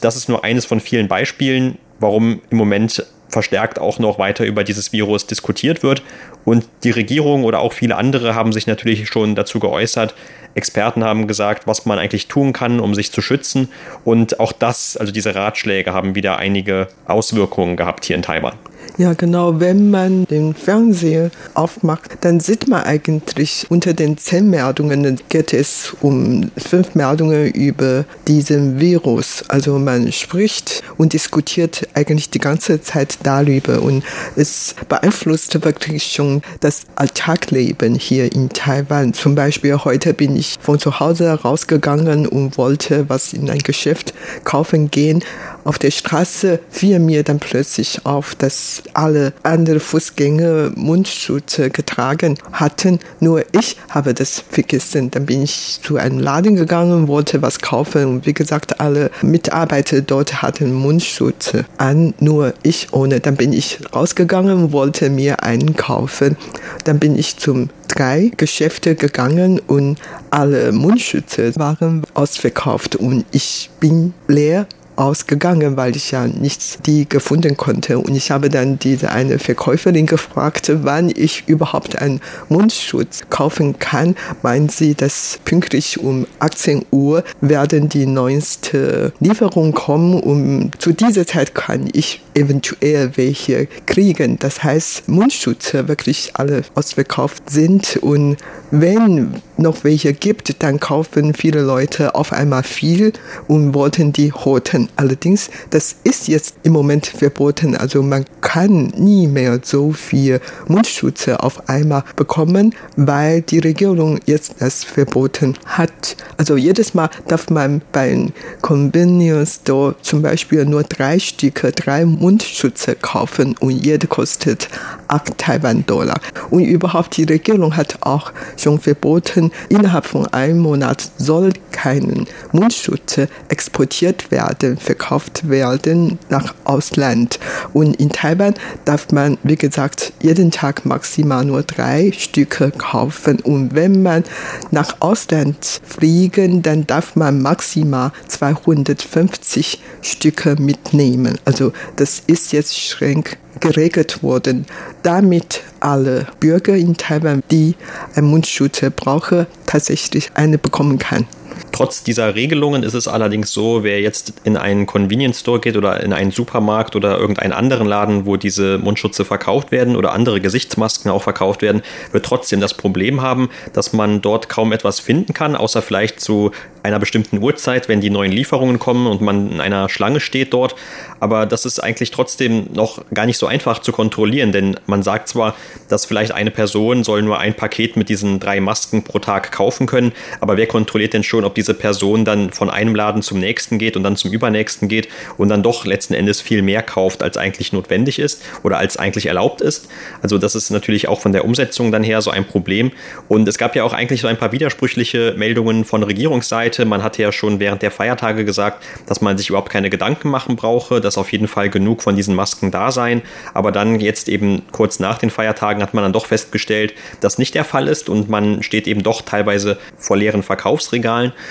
Das 0.00 0.16
ist 0.16 0.28
nur 0.28 0.44
eines 0.44 0.66
von 0.66 0.80
vielen 0.80 1.08
Beispielen, 1.08 1.78
warum 2.00 2.42
im 2.50 2.58
Moment 2.58 3.06
verstärkt 3.36 3.78
auch 3.78 3.98
noch 3.98 4.18
weiter 4.18 4.46
über 4.46 4.64
dieses 4.64 4.94
Virus 4.94 5.26
diskutiert 5.26 5.82
wird. 5.82 6.02
Und 6.46 6.64
die 6.84 6.90
Regierung 6.90 7.44
oder 7.44 7.60
auch 7.60 7.74
viele 7.74 7.94
andere 7.96 8.34
haben 8.34 8.50
sich 8.50 8.66
natürlich 8.66 9.08
schon 9.08 9.34
dazu 9.34 9.60
geäußert. 9.60 10.14
Experten 10.54 11.04
haben 11.04 11.26
gesagt, 11.26 11.66
was 11.66 11.84
man 11.84 11.98
eigentlich 11.98 12.28
tun 12.28 12.54
kann, 12.54 12.80
um 12.80 12.94
sich 12.94 13.12
zu 13.12 13.20
schützen. 13.20 13.68
Und 14.06 14.40
auch 14.40 14.52
das, 14.52 14.96
also 14.96 15.12
diese 15.12 15.34
Ratschläge, 15.34 15.92
haben 15.92 16.14
wieder 16.14 16.38
einige 16.38 16.88
Auswirkungen 17.04 17.76
gehabt 17.76 18.06
hier 18.06 18.16
in 18.16 18.22
Taiwan. 18.22 18.54
Ja, 18.98 19.12
genau. 19.12 19.60
Wenn 19.60 19.90
man 19.90 20.24
den 20.24 20.54
Fernseher 20.54 21.30
aufmacht, 21.54 22.18
dann 22.22 22.40
sieht 22.40 22.66
man 22.66 22.84
eigentlich 22.84 23.66
unter 23.68 23.92
den 23.92 24.16
zehn 24.16 24.48
Meldungen 24.48 25.20
geht 25.28 25.52
es 25.52 25.94
um 26.00 26.50
fünf 26.56 26.94
Meldungen 26.94 27.50
über 27.52 28.04
diesen 28.26 28.80
Virus. 28.80 29.44
Also 29.48 29.78
man 29.78 30.12
spricht 30.12 30.82
und 30.96 31.12
diskutiert 31.12 31.88
eigentlich 31.94 32.30
die 32.30 32.38
ganze 32.38 32.80
Zeit 32.80 33.18
darüber 33.22 33.82
und 33.82 34.02
es 34.34 34.74
beeinflusst 34.88 35.62
wirklich 35.64 36.04
schon 36.04 36.42
das 36.60 36.82
Alltagleben 36.94 37.94
hier 37.96 38.32
in 38.32 38.48
Taiwan. 38.48 39.12
Zum 39.12 39.34
Beispiel 39.34 39.76
heute 39.84 40.14
bin 40.14 40.36
ich 40.36 40.56
von 40.60 40.78
zu 40.78 41.00
Hause 41.00 41.30
rausgegangen 41.32 42.26
und 42.26 42.56
wollte 42.56 43.08
was 43.08 43.32
in 43.32 43.50
ein 43.50 43.58
Geschäft 43.58 44.14
kaufen 44.44 44.90
gehen. 44.90 45.22
Auf 45.66 45.80
der 45.80 45.90
Straße 45.90 46.60
fiel 46.70 47.00
mir 47.00 47.24
dann 47.24 47.40
plötzlich 47.40 48.06
auf, 48.06 48.36
dass 48.36 48.84
alle 48.94 49.32
anderen 49.42 49.80
Fußgänger 49.80 50.70
Mundschutz 50.76 51.56
getragen 51.56 52.38
hatten. 52.52 53.00
Nur 53.18 53.42
ich 53.50 53.76
habe 53.90 54.14
das 54.14 54.44
vergessen. 54.48 55.10
Dann 55.10 55.26
bin 55.26 55.42
ich 55.42 55.80
zu 55.82 55.96
einem 55.96 56.20
Laden 56.20 56.54
gegangen, 56.54 57.08
wollte 57.08 57.42
was 57.42 57.58
kaufen 57.58 58.04
und 58.04 58.26
wie 58.26 58.32
gesagt, 58.32 58.78
alle 58.78 59.10
Mitarbeiter 59.22 60.02
dort 60.02 60.40
hatten 60.40 60.72
Mundschutz 60.72 61.54
an, 61.78 62.14
nur 62.20 62.54
ich 62.62 62.92
ohne. 62.92 63.18
Dann 63.18 63.34
bin 63.34 63.52
ich 63.52 63.80
rausgegangen, 63.92 64.70
wollte 64.70 65.10
mir 65.10 65.42
einen 65.42 65.74
kaufen. 65.74 66.36
Dann 66.84 67.00
bin 67.00 67.18
ich 67.18 67.38
zum 67.38 67.70
drei 67.88 68.30
Geschäfte 68.36 68.94
gegangen 68.94 69.60
und 69.66 69.98
alle 70.30 70.70
Mundschütze 70.70 71.56
waren 71.56 72.02
ausverkauft 72.14 72.94
und 72.94 73.24
ich 73.32 73.70
bin 73.80 74.12
leer 74.28 74.66
ausgegangen, 74.96 75.76
weil 75.76 75.96
ich 75.96 76.10
ja 76.10 76.26
nichts 76.26 76.78
die 76.84 77.08
gefunden 77.08 77.56
konnte. 77.56 77.98
Und 77.98 78.14
ich 78.14 78.30
habe 78.30 78.48
dann 78.48 78.78
diese 78.78 79.10
eine 79.10 79.38
Verkäuferin 79.38 80.06
gefragt, 80.06 80.70
wann 80.82 81.10
ich 81.14 81.44
überhaupt 81.46 82.00
einen 82.00 82.20
Mundschutz 82.48 83.22
kaufen 83.30 83.78
kann. 83.78 84.16
Meinen 84.42 84.68
Sie, 84.68 84.94
dass 84.94 85.38
pünktlich 85.44 86.00
um 86.00 86.26
18 86.40 86.86
Uhr 86.90 87.24
werden 87.40 87.88
die 87.88 88.06
neueste 88.06 89.12
Lieferung 89.20 89.72
kommen 89.72 90.20
und 90.20 90.72
zu 90.78 90.92
dieser 90.92 91.26
Zeit 91.26 91.54
kann 91.54 91.88
ich 91.92 92.22
eventuell 92.34 93.16
welche 93.16 93.68
kriegen. 93.86 94.38
Das 94.38 94.62
heißt, 94.62 95.08
Mundschutze 95.08 95.88
wirklich 95.88 96.32
alle 96.34 96.62
ausverkauft 96.74 97.50
sind 97.50 97.98
und 97.98 98.36
wenn 98.70 99.42
noch 99.56 99.84
welche 99.84 100.12
gibt, 100.12 100.62
dann 100.62 100.80
kaufen 100.80 101.34
viele 101.34 101.62
Leute 101.62 102.14
auf 102.14 102.32
einmal 102.32 102.62
viel 102.62 103.12
und 103.48 103.74
wollten 103.74 104.12
die 104.12 104.30
roten. 104.30 104.88
Allerdings, 104.96 105.50
das 105.70 105.96
ist 106.04 106.28
jetzt 106.28 106.56
im 106.62 106.72
Moment 106.72 107.06
verboten. 107.06 107.76
Also 107.76 108.02
man 108.02 108.24
kann 108.40 108.92
nie 108.96 109.26
mehr 109.26 109.60
so 109.62 109.92
viel 109.92 110.40
Mundschutze 110.68 111.42
auf 111.42 111.68
einmal 111.68 112.04
bekommen, 112.16 112.74
weil 112.96 113.42
die 113.42 113.58
Regierung 113.58 114.20
jetzt 114.26 114.56
das 114.60 114.84
verboten 114.84 115.54
hat. 115.64 116.16
Also 116.36 116.56
jedes 116.56 116.94
Mal 116.94 117.10
darf 117.28 117.50
man 117.50 117.82
beim 117.92 118.32
Convenience 118.60 119.60
Store 119.62 119.94
zum 120.02 120.22
Beispiel 120.22 120.64
nur 120.64 120.82
drei 120.82 121.18
Stücke, 121.18 121.72
drei 121.72 122.04
Mundschutze 122.04 122.94
kaufen 122.94 123.54
und 123.60 123.70
jeder 123.70 124.06
kostet 124.06 124.68
8 125.08 125.38
Taiwan-Dollar. 125.38 126.20
Und 126.50 126.64
überhaupt 126.64 127.16
die 127.16 127.24
Regierung 127.24 127.76
hat 127.76 127.98
auch 128.00 128.32
schon 128.56 128.80
verboten, 128.80 129.45
innerhalb 129.68 130.06
von 130.06 130.26
einem 130.28 130.58
Monat 130.58 131.10
soll 131.18 131.52
kein 131.72 132.26
Mundschutz 132.52 133.20
exportiert 133.48 134.30
werden, 134.30 134.76
verkauft 134.76 135.48
werden 135.48 136.18
nach 136.28 136.54
Ausland. 136.64 137.38
Und 137.72 137.96
in 137.96 138.10
Taiwan 138.10 138.54
darf 138.84 139.12
man, 139.12 139.38
wie 139.42 139.56
gesagt, 139.56 140.12
jeden 140.20 140.50
Tag 140.50 140.86
maximal 140.86 141.44
nur 141.44 141.62
drei 141.62 142.12
Stücke 142.12 142.70
kaufen. 142.70 143.40
Und 143.40 143.74
wenn 143.74 144.02
man 144.02 144.24
nach 144.70 144.96
Ausland 145.00 145.80
fliegen, 145.84 146.62
dann 146.62 146.86
darf 146.86 147.16
man 147.16 147.42
maximal 147.42 148.12
250 148.28 149.80
Stücke 150.02 150.56
mitnehmen. 150.58 151.38
Also 151.44 151.72
das 151.96 152.22
ist 152.26 152.52
jetzt 152.52 152.78
streng 152.78 153.24
geregelt 153.60 154.22
worden, 154.22 154.66
damit 155.02 155.62
alle 155.80 156.26
Bürger 156.40 156.74
in 156.74 156.96
Taiwan, 156.96 157.42
die 157.50 157.74
einen 158.14 158.28
Mundschutz 158.28 158.80
brauchen, 158.94 159.46
tatsächlich 159.66 160.30
eine 160.34 160.58
bekommen 160.58 160.98
kann. 160.98 161.26
Trotz 161.76 162.02
dieser 162.02 162.34
Regelungen 162.34 162.82
ist 162.82 162.94
es 162.94 163.06
allerdings 163.06 163.52
so, 163.52 163.84
wer 163.84 164.00
jetzt 164.00 164.32
in 164.44 164.56
einen 164.56 164.86
Convenience 164.86 165.40
Store 165.40 165.60
geht 165.60 165.76
oder 165.76 166.02
in 166.02 166.14
einen 166.14 166.30
Supermarkt 166.30 166.96
oder 166.96 167.18
irgendeinen 167.18 167.52
anderen 167.52 167.86
Laden, 167.86 168.24
wo 168.24 168.38
diese 168.38 168.78
Mundschutze 168.78 169.26
verkauft 169.26 169.72
werden 169.72 169.94
oder 169.94 170.12
andere 170.14 170.40
Gesichtsmasken 170.40 171.10
auch 171.10 171.22
verkauft 171.22 171.60
werden, 171.60 171.82
wird 172.12 172.24
trotzdem 172.24 172.62
das 172.62 172.72
Problem 172.72 173.20
haben, 173.20 173.50
dass 173.74 173.92
man 173.92 174.22
dort 174.22 174.48
kaum 174.48 174.72
etwas 174.72 175.00
finden 175.00 175.34
kann, 175.34 175.54
außer 175.54 175.82
vielleicht 175.82 176.18
zu 176.18 176.50
einer 176.82 176.98
bestimmten 176.98 177.42
Uhrzeit, 177.42 177.90
wenn 177.90 178.00
die 178.00 178.10
neuen 178.10 178.32
Lieferungen 178.32 178.78
kommen 178.78 179.06
und 179.06 179.20
man 179.20 179.52
in 179.52 179.60
einer 179.60 179.90
Schlange 179.90 180.20
steht 180.20 180.54
dort. 180.54 180.76
Aber 181.20 181.44
das 181.44 181.66
ist 181.66 181.80
eigentlich 181.80 182.10
trotzdem 182.10 182.68
noch 182.72 183.02
gar 183.12 183.26
nicht 183.26 183.38
so 183.38 183.46
einfach 183.46 183.80
zu 183.80 183.92
kontrollieren, 183.92 184.52
denn 184.52 184.78
man 184.86 185.02
sagt 185.02 185.28
zwar, 185.28 185.54
dass 185.88 186.06
vielleicht 186.06 186.32
eine 186.32 186.50
Person 186.50 187.04
soll 187.04 187.22
nur 187.22 187.38
ein 187.38 187.54
Paket 187.54 187.96
mit 187.96 188.08
diesen 188.08 188.40
drei 188.40 188.60
Masken 188.60 189.02
pro 189.02 189.18
Tag 189.18 189.52
kaufen 189.52 189.86
können, 189.86 190.12
aber 190.40 190.56
wer 190.56 190.66
kontrolliert 190.66 191.12
denn 191.12 191.22
schon, 191.22 191.44
ob 191.44 191.54
diese 191.54 191.65
Person 191.74 192.24
dann 192.24 192.50
von 192.50 192.70
einem 192.70 192.94
Laden 192.94 193.22
zum 193.22 193.38
nächsten 193.38 193.78
geht 193.78 193.96
und 193.96 194.02
dann 194.02 194.16
zum 194.16 194.32
übernächsten 194.32 194.88
geht 194.88 195.08
und 195.36 195.48
dann 195.48 195.62
doch 195.62 195.84
letzten 195.84 196.14
Endes 196.14 196.40
viel 196.40 196.62
mehr 196.62 196.82
kauft, 196.82 197.22
als 197.22 197.36
eigentlich 197.36 197.72
notwendig 197.72 198.18
ist 198.18 198.42
oder 198.62 198.78
als 198.78 198.96
eigentlich 198.96 199.26
erlaubt 199.26 199.60
ist? 199.60 199.88
Also 200.22 200.38
das 200.38 200.54
ist 200.54 200.70
natürlich 200.70 201.08
auch 201.08 201.20
von 201.20 201.32
der 201.32 201.44
Umsetzung 201.44 201.92
dann 201.92 202.02
her 202.02 202.20
so 202.22 202.30
ein 202.30 202.44
Problem. 202.44 202.92
Und 203.28 203.48
es 203.48 203.58
gab 203.58 203.76
ja 203.76 203.84
auch 203.84 203.92
eigentlich 203.92 204.20
so 204.20 204.28
ein 204.28 204.36
paar 204.36 204.52
widersprüchliche 204.52 205.34
Meldungen 205.36 205.84
von 205.84 206.02
Regierungsseite. 206.02 206.84
Man 206.84 207.02
hatte 207.02 207.22
ja 207.22 207.32
schon 207.32 207.60
während 207.60 207.82
der 207.82 207.90
Feiertage 207.90 208.44
gesagt, 208.44 208.84
dass 209.06 209.20
man 209.20 209.38
sich 209.38 209.48
überhaupt 209.48 209.70
keine 209.70 209.90
Gedanken 209.90 210.28
machen 210.30 210.56
brauche, 210.56 211.00
dass 211.00 211.18
auf 211.18 211.32
jeden 211.32 211.48
Fall 211.48 211.70
genug 211.70 212.02
von 212.02 212.16
diesen 212.16 212.34
Masken 212.34 212.70
da 212.70 212.90
seien. 212.90 213.22
Aber 213.54 213.72
dann 213.72 214.00
jetzt 214.00 214.28
eben 214.28 214.62
kurz 214.72 214.98
nach 214.98 215.18
den 215.18 215.30
Feiertagen 215.30 215.82
hat 215.82 215.94
man 215.94 216.02
dann 216.02 216.12
doch 216.12 216.26
festgestellt, 216.26 216.94
dass 217.20 217.38
nicht 217.38 217.54
der 217.54 217.64
Fall 217.64 217.88
ist 217.88 218.08
und 218.08 218.28
man 218.28 218.62
steht 218.62 218.86
eben 218.86 219.02
doch 219.02 219.22
teilweise 219.22 219.78
vor 219.96 220.16
leeren 220.16 220.42
Verkaufsregalen. 220.42 221.32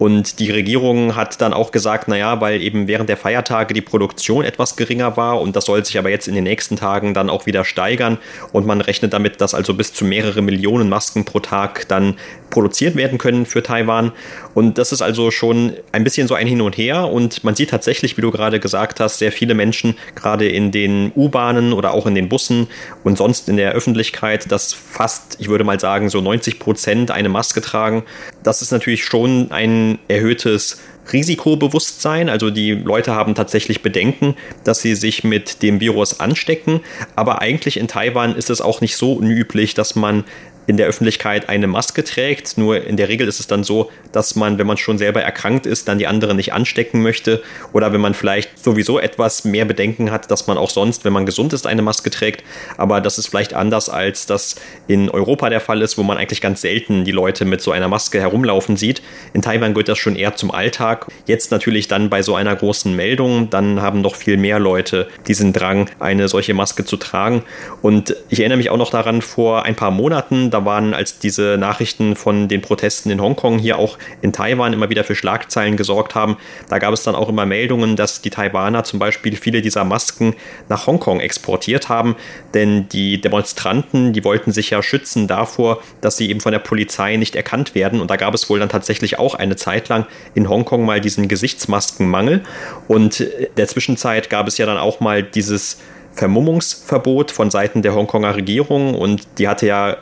Und 0.00 0.38
die 0.38 0.50
Regierung 0.50 1.14
hat 1.14 1.42
dann 1.42 1.52
auch 1.52 1.72
gesagt, 1.72 2.08
naja, 2.08 2.40
weil 2.40 2.62
eben 2.62 2.88
während 2.88 3.10
der 3.10 3.18
Feiertage 3.18 3.74
die 3.74 3.82
Produktion 3.82 4.46
etwas 4.46 4.74
geringer 4.76 5.18
war 5.18 5.38
und 5.42 5.54
das 5.54 5.66
soll 5.66 5.84
sich 5.84 5.98
aber 5.98 6.08
jetzt 6.08 6.26
in 6.26 6.34
den 6.34 6.44
nächsten 6.44 6.76
Tagen 6.76 7.12
dann 7.12 7.28
auch 7.28 7.44
wieder 7.44 7.66
steigern 7.66 8.16
und 8.50 8.66
man 8.66 8.80
rechnet 8.80 9.12
damit, 9.12 9.42
dass 9.42 9.52
also 9.52 9.74
bis 9.74 9.92
zu 9.92 10.06
mehrere 10.06 10.40
Millionen 10.40 10.88
Masken 10.88 11.26
pro 11.26 11.38
Tag 11.40 11.86
dann 11.88 12.16
produziert 12.48 12.96
werden 12.96 13.18
können 13.18 13.44
für 13.44 13.62
Taiwan. 13.62 14.12
Und 14.54 14.78
das 14.78 14.90
ist 14.90 15.02
also 15.02 15.30
schon 15.30 15.74
ein 15.92 16.02
bisschen 16.02 16.26
so 16.26 16.34
ein 16.34 16.46
Hin 16.46 16.62
und 16.62 16.78
Her 16.78 17.06
und 17.06 17.44
man 17.44 17.54
sieht 17.54 17.68
tatsächlich, 17.68 18.16
wie 18.16 18.22
du 18.22 18.30
gerade 18.30 18.58
gesagt 18.58 19.00
hast, 19.00 19.18
sehr 19.18 19.32
viele 19.32 19.54
Menschen, 19.54 19.96
gerade 20.14 20.48
in 20.48 20.72
den 20.72 21.12
U-Bahnen 21.14 21.74
oder 21.74 21.92
auch 21.92 22.06
in 22.06 22.14
den 22.14 22.30
Bussen 22.30 22.68
und 23.04 23.18
sonst 23.18 23.50
in 23.50 23.58
der 23.58 23.72
Öffentlichkeit, 23.72 24.50
dass 24.50 24.72
fast, 24.72 25.36
ich 25.40 25.48
würde 25.48 25.64
mal 25.64 25.78
sagen, 25.78 26.08
so 26.08 26.22
90 26.22 26.58
Prozent 26.58 27.10
eine 27.10 27.28
Maske 27.28 27.60
tragen. 27.60 28.02
Das 28.42 28.62
ist 28.62 28.72
natürlich 28.72 29.04
schon 29.04 29.50
ein 29.50 29.89
erhöhtes 30.08 30.80
Risikobewusstsein. 31.12 32.28
Also 32.28 32.50
die 32.50 32.72
Leute 32.72 33.14
haben 33.14 33.34
tatsächlich 33.34 33.82
Bedenken, 33.82 34.36
dass 34.64 34.80
sie 34.80 34.94
sich 34.94 35.24
mit 35.24 35.62
dem 35.62 35.80
Virus 35.80 36.20
anstecken. 36.20 36.80
Aber 37.16 37.40
eigentlich 37.40 37.76
in 37.78 37.88
Taiwan 37.88 38.36
ist 38.36 38.50
es 38.50 38.60
auch 38.60 38.80
nicht 38.80 38.96
so 38.96 39.14
unüblich, 39.14 39.74
dass 39.74 39.96
man 39.96 40.24
in 40.70 40.76
der 40.76 40.86
Öffentlichkeit 40.86 41.48
eine 41.48 41.66
Maske 41.66 42.04
trägt. 42.04 42.56
Nur 42.56 42.84
in 42.84 42.96
der 42.96 43.08
Regel 43.08 43.26
ist 43.26 43.40
es 43.40 43.48
dann 43.48 43.64
so, 43.64 43.90
dass 44.12 44.36
man, 44.36 44.56
wenn 44.56 44.68
man 44.68 44.76
schon 44.76 44.98
selber 44.98 45.20
erkrankt 45.20 45.66
ist, 45.66 45.88
dann 45.88 45.98
die 45.98 46.06
anderen 46.06 46.36
nicht 46.36 46.52
anstecken 46.52 47.02
möchte. 47.02 47.42
Oder 47.72 47.92
wenn 47.92 48.00
man 48.00 48.14
vielleicht 48.14 48.62
sowieso 48.62 49.00
etwas 49.00 49.44
mehr 49.44 49.64
Bedenken 49.64 50.12
hat, 50.12 50.30
dass 50.30 50.46
man 50.46 50.56
auch 50.56 50.70
sonst, 50.70 51.04
wenn 51.04 51.12
man 51.12 51.26
gesund 51.26 51.52
ist, 51.52 51.66
eine 51.66 51.82
Maske 51.82 52.08
trägt. 52.10 52.44
Aber 52.76 53.00
das 53.00 53.18
ist 53.18 53.26
vielleicht 53.26 53.52
anders, 53.52 53.88
als 53.88 54.26
das 54.26 54.54
in 54.86 55.10
Europa 55.10 55.50
der 55.50 55.58
Fall 55.58 55.82
ist, 55.82 55.98
wo 55.98 56.04
man 56.04 56.18
eigentlich 56.18 56.40
ganz 56.40 56.60
selten 56.60 57.04
die 57.04 57.10
Leute 57.10 57.44
mit 57.44 57.60
so 57.60 57.72
einer 57.72 57.88
Maske 57.88 58.20
herumlaufen 58.20 58.76
sieht. 58.76 59.02
In 59.32 59.42
Taiwan 59.42 59.74
gehört 59.74 59.88
das 59.88 59.98
schon 59.98 60.14
eher 60.14 60.36
zum 60.36 60.52
Alltag. 60.52 61.08
Jetzt 61.26 61.50
natürlich 61.50 61.88
dann 61.88 62.10
bei 62.10 62.22
so 62.22 62.36
einer 62.36 62.54
großen 62.54 62.94
Meldung, 62.94 63.50
dann 63.50 63.82
haben 63.82 64.02
noch 64.02 64.14
viel 64.14 64.36
mehr 64.36 64.60
Leute 64.60 65.08
diesen 65.26 65.52
Drang, 65.52 65.90
eine 65.98 66.28
solche 66.28 66.54
Maske 66.54 66.84
zu 66.84 66.96
tragen. 66.96 67.42
Und 67.82 68.14
ich 68.28 68.38
erinnere 68.38 68.58
mich 68.58 68.70
auch 68.70 68.76
noch 68.76 68.90
daran, 68.90 69.20
vor 69.20 69.64
ein 69.64 69.74
paar 69.74 69.90
Monaten, 69.90 70.50
da 70.50 70.59
waren, 70.64 70.94
als 70.94 71.18
diese 71.18 71.56
Nachrichten 71.58 72.16
von 72.16 72.48
den 72.48 72.60
Protesten 72.60 73.10
in 73.10 73.20
Hongkong 73.20 73.58
hier 73.58 73.78
auch 73.78 73.98
in 74.22 74.32
Taiwan 74.32 74.72
immer 74.72 74.90
wieder 74.90 75.04
für 75.04 75.14
Schlagzeilen 75.14 75.76
gesorgt 75.76 76.14
haben. 76.14 76.36
Da 76.68 76.78
gab 76.78 76.92
es 76.92 77.02
dann 77.02 77.14
auch 77.14 77.28
immer 77.28 77.46
Meldungen, 77.46 77.96
dass 77.96 78.22
die 78.22 78.30
Taiwaner 78.30 78.84
zum 78.84 78.98
Beispiel 78.98 79.36
viele 79.36 79.62
dieser 79.62 79.84
Masken 79.84 80.34
nach 80.68 80.86
Hongkong 80.86 81.20
exportiert 81.20 81.88
haben, 81.88 82.16
denn 82.54 82.88
die 82.88 83.20
Demonstranten, 83.20 84.12
die 84.12 84.24
wollten 84.24 84.52
sich 84.52 84.70
ja 84.70 84.82
schützen 84.82 85.26
davor, 85.26 85.82
dass 86.00 86.16
sie 86.16 86.30
eben 86.30 86.40
von 86.40 86.52
der 86.52 86.58
Polizei 86.58 87.16
nicht 87.16 87.36
erkannt 87.36 87.74
werden. 87.74 88.00
Und 88.00 88.10
da 88.10 88.16
gab 88.16 88.34
es 88.34 88.48
wohl 88.50 88.58
dann 88.58 88.68
tatsächlich 88.68 89.18
auch 89.18 89.34
eine 89.34 89.56
Zeit 89.56 89.88
lang 89.88 90.06
in 90.34 90.48
Hongkong 90.48 90.84
mal 90.84 91.00
diesen 91.00 91.28
Gesichtsmaskenmangel. 91.28 92.42
Und 92.88 93.20
in 93.20 93.48
der 93.56 93.68
Zwischenzeit 93.68 94.30
gab 94.30 94.48
es 94.48 94.58
ja 94.58 94.66
dann 94.66 94.78
auch 94.78 95.00
mal 95.00 95.22
dieses 95.22 95.78
Vermummungsverbot 96.14 97.30
von 97.30 97.50
Seiten 97.50 97.82
der 97.82 97.94
Hongkonger 97.94 98.36
Regierung 98.36 98.94
und 98.94 99.26
die 99.38 99.48
hatte 99.48 99.66
ja 99.66 99.96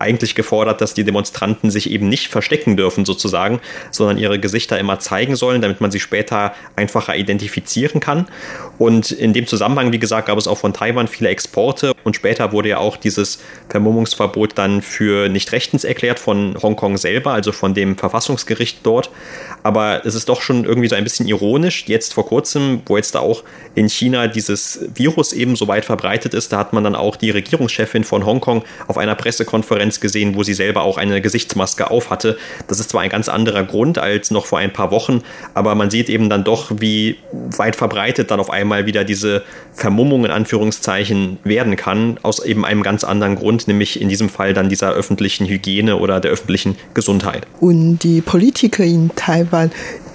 eigentlich 0.00 0.34
gefordert, 0.34 0.80
dass 0.80 0.94
die 0.94 1.04
Demonstranten 1.04 1.70
sich 1.70 1.90
eben 1.90 2.08
nicht 2.08 2.28
verstecken 2.28 2.76
dürfen 2.76 3.04
sozusagen, 3.04 3.60
sondern 3.90 4.18
ihre 4.18 4.38
Gesichter 4.38 4.78
immer 4.78 4.98
zeigen 4.98 5.36
sollen, 5.36 5.60
damit 5.60 5.80
man 5.80 5.90
sie 5.90 6.00
später 6.00 6.54
einfacher 6.74 7.16
identifizieren 7.16 8.00
kann. 8.00 8.26
Und 8.78 9.12
in 9.12 9.32
dem 9.34 9.46
Zusammenhang, 9.46 9.92
wie 9.92 9.98
gesagt, 9.98 10.28
gab 10.28 10.38
es 10.38 10.48
auch 10.48 10.58
von 10.58 10.72
Taiwan 10.72 11.06
viele 11.06 11.28
Exporte 11.28 11.92
und 12.02 12.16
später 12.16 12.52
wurde 12.52 12.70
ja 12.70 12.78
auch 12.78 12.96
dieses 12.96 13.40
Vermummungsverbot 13.68 14.56
dann 14.56 14.80
für 14.80 15.28
nicht 15.28 15.52
rechtens 15.52 15.84
erklärt 15.84 16.18
von 16.18 16.56
Hongkong 16.60 16.96
selber, 16.96 17.32
also 17.32 17.52
von 17.52 17.74
dem 17.74 17.98
Verfassungsgericht 17.98 18.78
dort. 18.82 19.10
Aber 19.62 20.06
es 20.06 20.14
ist 20.14 20.30
doch 20.30 20.40
schon 20.40 20.64
irgendwie 20.64 20.88
so 20.88 20.96
ein 20.96 21.04
bisschen 21.04 21.28
ironisch, 21.28 21.84
jetzt 21.86 22.14
vor 22.14 22.26
kurzem, 22.26 22.80
wo 22.86 22.96
jetzt 22.96 23.14
da 23.14 23.20
auch 23.20 23.44
in 23.74 23.88
China 23.90 24.28
dieses 24.28 24.80
Virus 24.94 25.34
eben 25.34 25.56
so 25.56 25.68
weit 25.68 25.84
verbreitet 25.84 26.32
ist, 26.32 26.52
da 26.52 26.58
hat 26.58 26.72
man 26.72 26.84
dann 26.84 26.94
auch 26.94 27.16
die 27.16 27.30
Regierungschefin 27.30 28.04
von 28.04 28.24
Hongkong 28.24 28.64
auf 28.88 28.96
einer 28.96 29.14
Pressekonferenz 29.14 29.89
Konferenz 29.90 30.00
gesehen, 30.00 30.34
wo 30.36 30.42
sie 30.42 30.54
selber 30.54 30.82
auch 30.82 30.98
eine 30.98 31.20
Gesichtsmaske 31.20 31.90
auf 31.90 32.10
hatte. 32.10 32.38
Das 32.68 32.78
ist 32.78 32.90
zwar 32.90 33.02
ein 33.02 33.10
ganz 33.10 33.28
anderer 33.28 33.64
Grund 33.64 33.98
als 33.98 34.30
noch 34.30 34.46
vor 34.46 34.58
ein 34.58 34.72
paar 34.72 34.90
Wochen, 34.90 35.22
aber 35.54 35.74
man 35.74 35.90
sieht 35.90 36.08
eben 36.08 36.28
dann 36.28 36.44
doch, 36.44 36.70
wie 36.78 37.16
weit 37.32 37.76
verbreitet 37.76 38.30
dann 38.30 38.40
auf 38.40 38.50
einmal 38.50 38.86
wieder 38.86 39.04
diese 39.04 39.42
Vermummung 39.72 40.24
in 40.24 40.30
Anführungszeichen 40.30 41.38
werden 41.44 41.76
kann, 41.76 42.18
aus 42.22 42.44
eben 42.44 42.64
einem 42.64 42.82
ganz 42.82 43.04
anderen 43.04 43.36
Grund, 43.36 43.66
nämlich 43.66 44.00
in 44.00 44.08
diesem 44.08 44.28
Fall 44.28 44.54
dann 44.54 44.68
dieser 44.68 44.92
öffentlichen 44.92 45.46
Hygiene 45.46 45.96
oder 45.96 46.20
der 46.20 46.30
öffentlichen 46.30 46.76
Gesundheit. 46.94 47.46
Und 47.60 47.98
die 48.02 48.20
Politiker 48.20 48.84
in 48.84 49.10
Taiwan, 49.16 49.70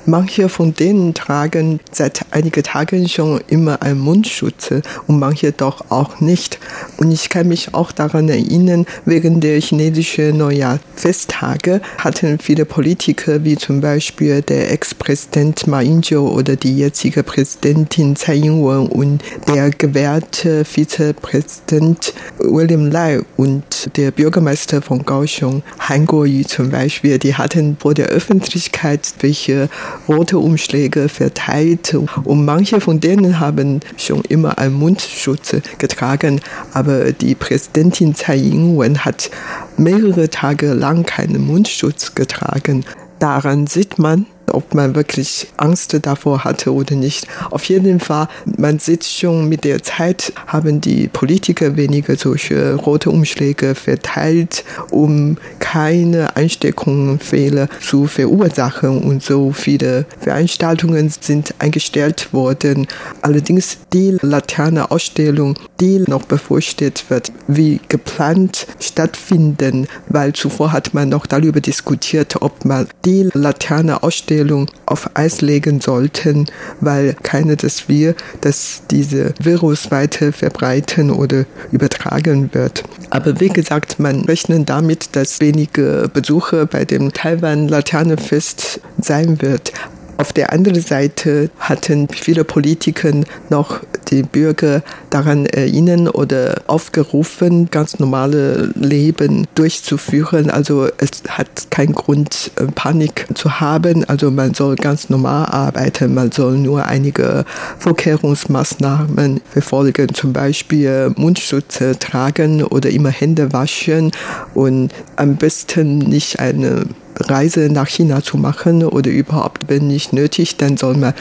Manche 0.08 0.50
von 0.50 0.76
denen 0.76 1.16
tragen 1.16 1.80
seit 1.92 2.26
einigen 2.30 2.62
Tagen 2.62 3.10
schon 3.10 3.42
immer 3.48 3.82
einen 3.82 4.00
Mundschutz 4.00 4.70
und 5.08 5.20
manche 5.20 5.52
doch 5.52 5.90
auch 5.90 6.20
nicht. 6.20 6.60
Und 6.98 7.12
ich 7.12 7.30
kann 7.30 7.48
mich 7.48 7.74
auch 7.74 7.92
daran 7.92 8.30
erinnern, 8.30 8.86
wegen 9.06 9.42
der 9.42 9.60
chinesischen 9.60 10.38
Neujahrfesttage 10.38 11.82
hatten 11.98 12.38
viele 12.38 12.66
Politiker, 12.66 13.44
wie 13.44 13.56
zum 13.58 13.82
Beispiel 13.82 14.44
der 14.44 14.72
Ex-Präsident 14.72 15.66
Ma 15.66 15.80
Ying-jeou 15.80 16.30
oder 16.30 16.56
die 16.56 16.78
jetzige 16.78 17.24
Präsidentin 17.24 18.16
Tsai 18.16 18.36
Ing-wen 18.36 18.88
und 18.88 19.24
der 19.48 19.72
gewährte 19.72 20.66
Vizepräsident 20.66 22.14
William 22.38 22.92
Lai 22.92 23.22
und 23.38 23.90
der 23.98 24.12
Bürgermeister 24.12 24.84
von 24.84 25.04
Kaohsiung, 25.04 25.64
Han 25.80 26.06
Kuo-yu 26.06 26.44
zum 26.44 26.70
Beispiel, 26.70 27.18
die 27.18 27.34
hatten 27.34 27.78
vor 27.80 27.96
der 27.96 28.08
Öffentlichkeit 28.08 29.14
welche 29.22 29.70
rote 30.08 30.38
Umschläge 30.38 31.10
verteilt 31.10 31.96
und 32.24 32.46
manche 32.46 32.82
von 32.82 33.00
denen 33.00 33.40
haben 33.40 33.80
schon 33.98 34.22
immer 34.22 34.58
einen 34.58 34.76
Mundschutz 34.76 35.56
getragen, 35.78 36.42
aber 36.74 37.12
die 37.12 37.36
Präsidentin 37.36 38.16
Tsai 38.16 38.38
Ing-wen 38.38 39.06
hat 39.06 39.30
mehrere 39.78 40.30
Tage 40.30 40.74
lang 40.74 41.06
keinen 41.06 41.46
Mundschutz 41.46 42.16
getragen. 42.16 42.86
Daran 43.20 43.68
sieht 43.68 43.98
man, 43.98 44.26
ob 44.52 44.74
man 44.74 44.96
wirklich 44.96 45.48
Angst 45.58 45.98
davor 46.02 46.44
hatte 46.44 46.74
oder 46.74 46.96
nicht. 46.96 47.28
Auf 47.52 47.66
jeden 47.66 48.00
Fall, 48.00 48.28
man 48.58 48.80
sieht 48.80 49.04
schon 49.06 49.50
mit 49.50 49.64
der 49.64 49.84
Zeit 49.84 50.34
haben 50.48 50.82
die 50.82 51.08
Politiker 51.08 51.76
weniger 51.76 52.16
solche 52.16 52.76
rote 52.76 53.10
Umschläge 53.10 53.76
verteilt, 53.76 54.64
um 54.92 55.38
keine 55.60 56.36
Einsteckungsfehler 56.36 57.70
zu 57.82 58.08
verursachen 58.08 59.04
und 59.04 59.24
so 59.24 59.52
viele 59.52 60.06
Veranstaltungen 60.20 61.10
sind 61.10 61.54
eingestellt 61.60 62.34
worden. 62.34 62.88
Allerdings 63.22 63.78
die 63.94 64.18
Laterne-Ausstellung, 64.22 65.56
die 65.80 66.00
noch 66.08 66.24
bevorsteht 66.24 67.06
wird, 67.10 67.32
wie 67.48 67.80
geplant 67.90 68.68
stattfinden, 68.80 69.88
weil 70.10 70.34
zuvor 70.34 70.72
hat 70.72 70.94
man 70.94 71.10
noch 71.10 71.26
darüber 71.26 71.62
diskutiert, 71.62 72.42
ob 72.42 72.66
man 72.66 72.88
die 73.06 73.30
Laterne-Ausstellung 73.34 74.35
Erzählung 74.36 74.68
auf 74.86 75.10
Eis 75.14 75.42
legen 75.42 75.80
sollten, 75.80 76.46
weil 76.82 77.16
keine, 77.24 77.56
dass 77.56 77.88
wir, 77.88 78.16
dass 78.42 78.82
diese 78.92 79.34
Virus 79.42 79.92
weiter 79.92 80.34
verbreiten 80.34 81.10
oder 81.10 81.46
übertragen 81.72 82.50
wird. 82.54 82.84
Aber 83.12 83.40
wie 83.40 83.50
gesagt, 83.50 83.98
man 83.98 84.26
rechnet 84.26 84.68
damit, 84.70 85.16
dass 85.16 85.40
wenige 85.40 86.10
Besucher 86.14 86.66
bei 86.66 86.84
dem 86.84 87.14
Taiwan 87.14 87.70
Laternenfest 87.70 88.82
sein 89.02 89.42
wird. 89.42 89.72
Auf 90.18 90.32
der 90.32 90.54
anderen 90.54 90.80
Seite 90.82 91.50
hatten 91.60 92.08
viele 92.08 92.46
Politiker 92.46 93.12
noch 93.50 93.82
die 94.08 94.24
Bürger 94.24 94.82
daran 95.10 95.46
erinnern 95.46 96.08
oder 96.08 96.62
aufgerufen, 96.68 97.70
ganz 97.70 98.00
normale 98.00 98.72
Leben 98.76 99.46
durchzuführen. 99.56 100.50
Also 100.50 100.88
es 100.98 101.24
hat 101.28 101.70
keinen 101.70 101.94
Grund, 101.94 102.52
äh, 102.56 102.66
Panik 102.66 103.28
zu 103.34 103.60
haben. 103.60 104.06
Also 104.06 104.32
man 104.32 104.54
soll 104.54 104.76
ganz 104.76 105.10
normal 105.10 105.48
arbeiten. 105.48 106.14
Man 106.14 106.32
soll 106.32 106.58
nur 106.58 106.86
einige 106.86 107.44
Vorkehrungsmaßnahmen 107.80 109.42
befolgen, 109.54 110.14
zum 110.14 110.32
Beispiel 110.32 111.14
Mundschutz 111.18 111.80
tragen 112.00 112.64
oder 112.64 112.90
immer 112.90 113.10
Hände 113.10 113.52
waschen 113.52 114.12
und 114.54 114.94
am 115.18 115.36
besten 115.36 116.00
nicht 116.00 116.40
eine 116.40 116.86
Reise 117.18 117.70
nach 117.70 117.88
China 117.88 118.22
zu 118.22 118.38
machen 118.38 118.84
oder 118.84 119.10
überhaupt, 119.10 119.70
wenn 119.70 119.88
nicht 119.88 120.14
nötig, 120.14 120.58
dann 120.58 120.78
soll 120.78 120.98
man 120.98 121.14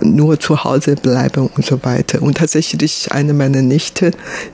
nur 0.00 0.38
zu 0.38 0.64
Hause 0.64 0.94
bleiben 0.94 1.48
und 1.56 1.64
so 1.64 1.82
weiter. 1.84 2.22
Und 2.22 2.38
tatsächlich 2.38 3.12
eine 3.12 3.32
meiner 3.32 3.62
Nichte, 3.62 4.10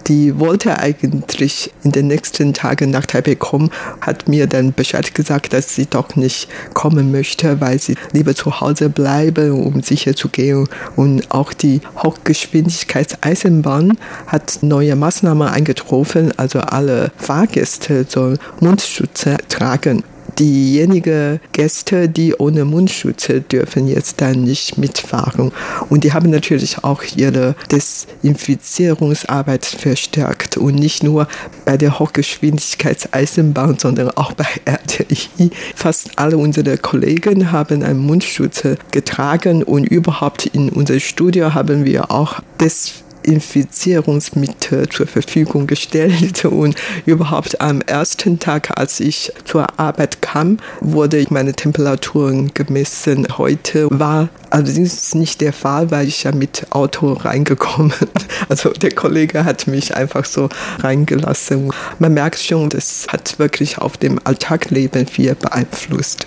die 0.07 0.38
wollte 0.38 0.78
eigentlich 0.78 1.72
in 1.83 1.92
den 1.92 2.07
nächsten 2.07 2.54
Tagen 2.54 2.90
nach 2.90 3.07
Taipei 3.07 3.35
kommen, 3.35 3.70
hat 4.00 4.28
mir 4.28 4.46
dann 4.46 4.72
Bescheid 4.72 5.14
gesagt, 5.14 5.52
dass 5.52 5.74
sie 5.74 5.87
doch 5.87 6.16
nicht 6.16 6.48
kommen 6.74 7.11
möchte, 7.11 7.61
weil 7.61 7.78
sie 7.80 7.96
lieber 8.12 8.35
zu 8.35 8.61
Hause 8.61 8.88
bleibe, 8.88 9.52
um 9.54 9.83
sicher 9.83 10.14
zu 10.14 10.28
gehen. 10.28 10.68
Und 10.96 11.30
auch 11.30 11.52
die 11.52 11.80
Hochgeschwindigkeitseisenbahn 12.02 13.98
hat 14.26 14.59
neue 14.62 14.96
Maßnahmen 14.96 15.48
eingetroffen, 15.48 16.33
also 16.37 16.61
alle 16.61 17.11
Fahrgäste 17.16 18.07
sollen 18.09 18.38
Mundschutz 18.61 19.26
tragen 19.48 20.04
diejenigen 20.38 21.40
Gäste, 21.53 22.09
die 22.09 22.35
ohne 22.35 22.64
Mundschutz 22.64 23.29
dürfen 23.51 23.88
jetzt 23.88 24.20
dann 24.20 24.42
nicht 24.44 24.79
mitfahren. 24.79 25.53
Und 25.88 26.05
die 26.05 26.12
haben 26.12 26.31
natürlich 26.31 26.85
auch 26.85 27.03
ihre 27.16 27.55
Desinfizierungsarbeit 27.70 29.64
verstärkt 29.64 30.57
und 30.57 30.75
nicht 30.75 31.03
nur 31.03 31.29
bei 31.64 31.77
der 31.77 31.99
Hochgeschwindigkeitseisenbahn, 31.99 33.79
sondern 33.79 34.11
auch 34.11 34.33
bei 34.33 34.47
RTI. 34.64 35.51
Fast 35.75 36.18
alle 36.18 36.38
unsere 36.38 36.79
Kollegen 36.79 37.53
haben 37.53 37.83
einen 37.83 37.99
Mundschutz 37.99 38.62
getragen 38.90 39.62
und 39.62 39.85
überhaupt 39.85 40.47
in 40.47 40.68
unserem 40.68 41.01
Studio 41.01 41.55
haben 41.55 41.85
wir 41.85 42.11
auch 42.11 42.40
Desinfizierungsarbeit 42.61 43.05
Infizierungsmittel 43.24 44.88
zur 44.88 45.06
Verfügung 45.06 45.66
gestellt 45.66 46.44
und 46.44 46.76
überhaupt 47.06 47.60
am 47.60 47.80
ersten 47.80 48.38
Tag, 48.38 48.78
als 48.78 49.00
ich 49.00 49.32
zur 49.44 49.78
Arbeit 49.78 50.22
kam, 50.22 50.58
wurde 50.80 51.24
meine 51.30 51.54
Temperaturen 51.54 52.52
gemessen. 52.54 53.26
Heute 53.38 53.88
war 53.90 54.28
allerdings 54.55 55.14
nicht 55.17 55.40
der 55.40 55.53
Fall, 55.53 55.90
weil 55.90 56.07
ich 56.07 56.23
ja 56.23 56.33
mit 56.33 56.67
Auto 56.71 57.12
reingekommen. 57.12 57.93
Also 58.49 58.71
der 58.71 58.90
Kollege 58.90 59.45
hat 59.45 59.67
mich 59.67 59.97
einfach 59.97 60.25
so 60.27 60.51
reingelassen. 60.81 61.73
Man 61.99 62.12
merkt 62.12 62.38
schon, 62.38 62.69
das 62.69 63.07
hat 63.09 63.38
wirklich 63.38 63.79
auf 63.79 63.97
dem 63.97 64.21
Alltagleben 64.23 65.07
viel 65.07 65.35
beeinflusst. 65.35 66.27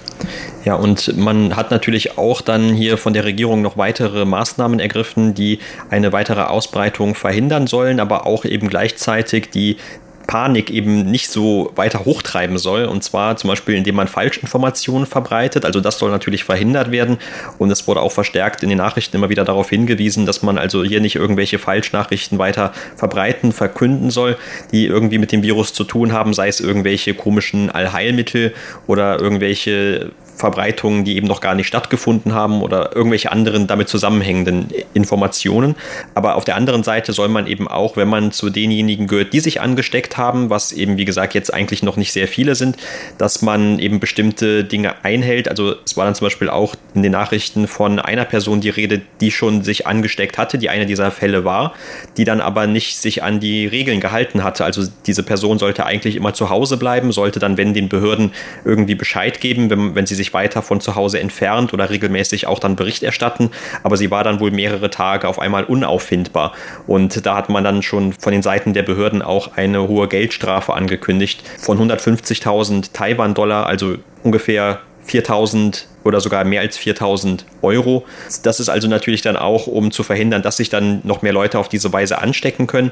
Ja, 0.66 0.76
und 0.76 1.16
man 1.16 1.56
hat 1.56 1.70
natürlich 1.70 2.18
auch 2.18 2.42
dann 2.42 2.74
hier 2.74 2.98
von 2.98 3.13
der 3.13 3.24
Regierung 3.24 3.62
noch 3.62 3.78
weitere 3.78 4.26
Maßnahmen 4.26 4.80
ergriffen, 4.80 5.34
die 5.36 5.60
eine 5.90 6.12
weitere 6.12 6.42
Ausbreitung 6.42 7.13
verhindern 7.13 7.68
sollen, 7.68 8.00
aber 8.00 8.26
auch 8.26 8.46
eben 8.46 8.68
gleichzeitig 8.68 9.52
die 9.52 9.78
Panik 10.28 10.70
eben 10.70 11.10
nicht 11.10 11.30
so 11.30 11.72
weiter 11.76 12.06
hochtreiben 12.06 12.58
soll. 12.58 12.86
Und 12.86 13.04
zwar 13.04 13.38
zum 13.38 13.50
Beispiel, 13.50 13.76
indem 13.76 13.96
man 13.96 14.08
Falschinformationen 14.08 15.08
verbreitet. 15.08 15.66
Also 15.66 15.80
das 15.80 15.98
soll 15.98 16.12
natürlich 16.12 16.44
verhindert 16.44 16.92
werden. 16.92 17.18
Und 17.58 17.72
es 17.72 17.88
wurde 17.88 18.02
auch 18.02 18.12
verstärkt 18.12 18.62
in 18.62 18.70
den 18.70 18.78
Nachrichten 18.78 19.16
immer 19.16 19.30
wieder 19.30 19.46
darauf 19.46 19.70
hingewiesen, 19.70 20.26
dass 20.26 20.44
man 20.44 20.58
also 20.58 20.84
hier 20.84 21.02
nicht 21.02 21.16
irgendwelche 21.16 21.58
Falschnachrichten 21.58 22.38
weiter 22.38 22.74
verbreiten, 22.96 23.54
verkünden 23.54 24.12
soll, 24.12 24.38
die 24.72 24.86
irgendwie 24.86 25.18
mit 25.18 25.32
dem 25.32 25.42
Virus 25.42 25.74
zu 25.74 25.86
tun 25.86 26.12
haben, 26.12 26.34
sei 26.34 26.50
es 26.50 26.60
irgendwelche 26.60 27.13
komischen 27.13 27.70
Allheilmittel 27.70 28.54
oder 28.86 29.20
irgendwelche 29.20 30.12
Verbreitungen, 30.38 31.04
die 31.04 31.17
eben 31.17 31.28
noch 31.28 31.41
gar 31.41 31.56
nicht 31.56 31.67
stattgefunden 31.67 32.34
haben 32.34 32.62
oder 32.62 32.95
irgendwelche 32.95 33.32
anderen 33.32 33.67
damit 33.67 33.89
zusammenhängenden 33.89 34.67
Informationen. 34.93 35.76
Aber 36.13 36.36
auf 36.36 36.45
der 36.45 36.56
anderen 36.56 36.84
Seite 36.84 37.12
soll 37.12 37.28
man 37.28 37.47
eben 37.47 37.67
auch, 37.67 37.97
wenn 37.97 38.08
man 38.08 38.32
zu 38.32 38.50
denjenigen 38.50 39.08
gehört, 39.08 39.34
die 39.34 39.39
sich 39.39 39.62
angesteckt 39.62 40.17
haben, 40.17 40.50
was 40.50 40.71
eben 40.71 40.97
wie 40.97 41.06
gesagt 41.06 41.34
jetzt 41.34 41.54
eigentlich 41.54 41.82
noch 41.82 41.97
nicht 41.97 42.13
sehr 42.13 42.28
viele 42.28 42.56
sind, 42.56 42.78
dass 43.17 43.41
man 43.41 43.80
eben 43.80 44.00
bestimmte 44.00 44.63
Dinge 44.63 45.04
einhält. 45.04 45.50
Also 45.50 45.76
es 45.84 45.97
war 45.97 46.06
dann 46.06 46.15
zum 46.15 46.26
Beispiel 46.26 46.50
auch 46.50 46.76
in 46.93 47.02
den 47.02 47.12
Nachrichten 47.12 47.67
von 47.67 48.00
einer 48.00 48.26
Person 48.26 48.62
die 48.62 48.69
Rede, 48.69 49.02
die 49.21 49.32
schon 49.32 49.63
sich 49.63 49.88
angesteckt 49.88 50.38
hatte, 50.38 50.60
die 50.60 50.69
einer 50.69 50.86
dieser 50.86 51.10
Fälle 51.10 51.45
war, 51.45 51.73
die 52.17 52.26
dann 52.26 52.41
aber 52.41 52.67
nicht 52.67 52.97
sich 52.97 53.23
an 53.23 53.39
die 53.39 53.65
Regeln 53.65 54.00
gehalten 54.00 54.43
hatte. 54.43 54.65
Also 54.65 54.84
diese 55.08 55.23
Person 55.23 55.58
sollte 55.58 55.86
eigentlich 55.86 56.15
immer 56.15 56.34
zu 56.34 56.52
Hause 56.52 56.78
bleiben, 56.78 57.12
sollte 57.12 57.39
dann, 57.39 57.58
wenn 57.58 57.73
den 57.73 57.89
Behörden 57.89 58.32
irgendwie 58.65 58.95
Bescheid 58.95 59.41
geben, 59.41 59.69
wenn, 59.71 59.95
wenn 59.95 60.06
sie 60.06 60.15
sich 60.15 60.27
sich 60.28 60.34
weiter 60.34 60.62
von 60.62 60.82
zu 60.82 60.96
Hause 60.96 61.20
entfernt 61.20 61.74
oder 61.74 61.90
regelmäßig 61.90 62.48
auch 62.48 62.60
dann 62.60 62.76
Bericht 62.76 63.04
erstatten. 63.04 63.52
Aber 63.84 63.98
sie 63.98 64.12
war 64.12 64.24
dann 64.24 64.40
wohl 64.40 64.52
mehrere 64.52 64.90
Tage 64.90 65.28
auf 65.28 65.40
einmal 65.40 65.63
unauffindbar. 65.63 66.54
Und 66.86 67.26
da 67.26 67.36
hat 67.36 67.50
man 67.50 67.63
dann 67.63 67.82
schon 67.82 68.13
von 68.13 68.32
den 68.32 68.44
Seiten 68.44 68.74
der 68.74 68.84
Behörden 68.84 69.22
auch 69.22 69.56
eine 69.56 69.88
hohe 69.88 70.08
Geldstrafe 70.08 70.74
angekündigt 70.74 71.44
von 71.58 71.80
150.000 71.80 72.92
Taiwan-Dollar, 72.94 73.66
also 73.66 73.96
ungefähr 74.24 74.80
4000 75.06 75.88
oder 76.04 76.20
sogar 76.20 76.44
mehr 76.44 76.62
als 76.62 76.78
4000 76.78 77.46
Euro. 77.62 78.06
Das 78.44 78.60
ist 78.60 78.68
also 78.68 78.90
natürlich 78.90 79.22
dann 79.22 79.38
auch, 79.38 79.68
um 79.68 79.92
zu 79.92 80.04
verhindern, 80.04 80.42
dass 80.42 80.58
sich 80.58 80.70
dann 80.70 81.00
noch 81.04 81.22
mehr 81.22 81.32
Leute 81.32 81.60
auf 81.60 81.70
diese 81.70 81.94
Weise 81.94 82.18
anstecken 82.20 82.68
können. 82.68 82.92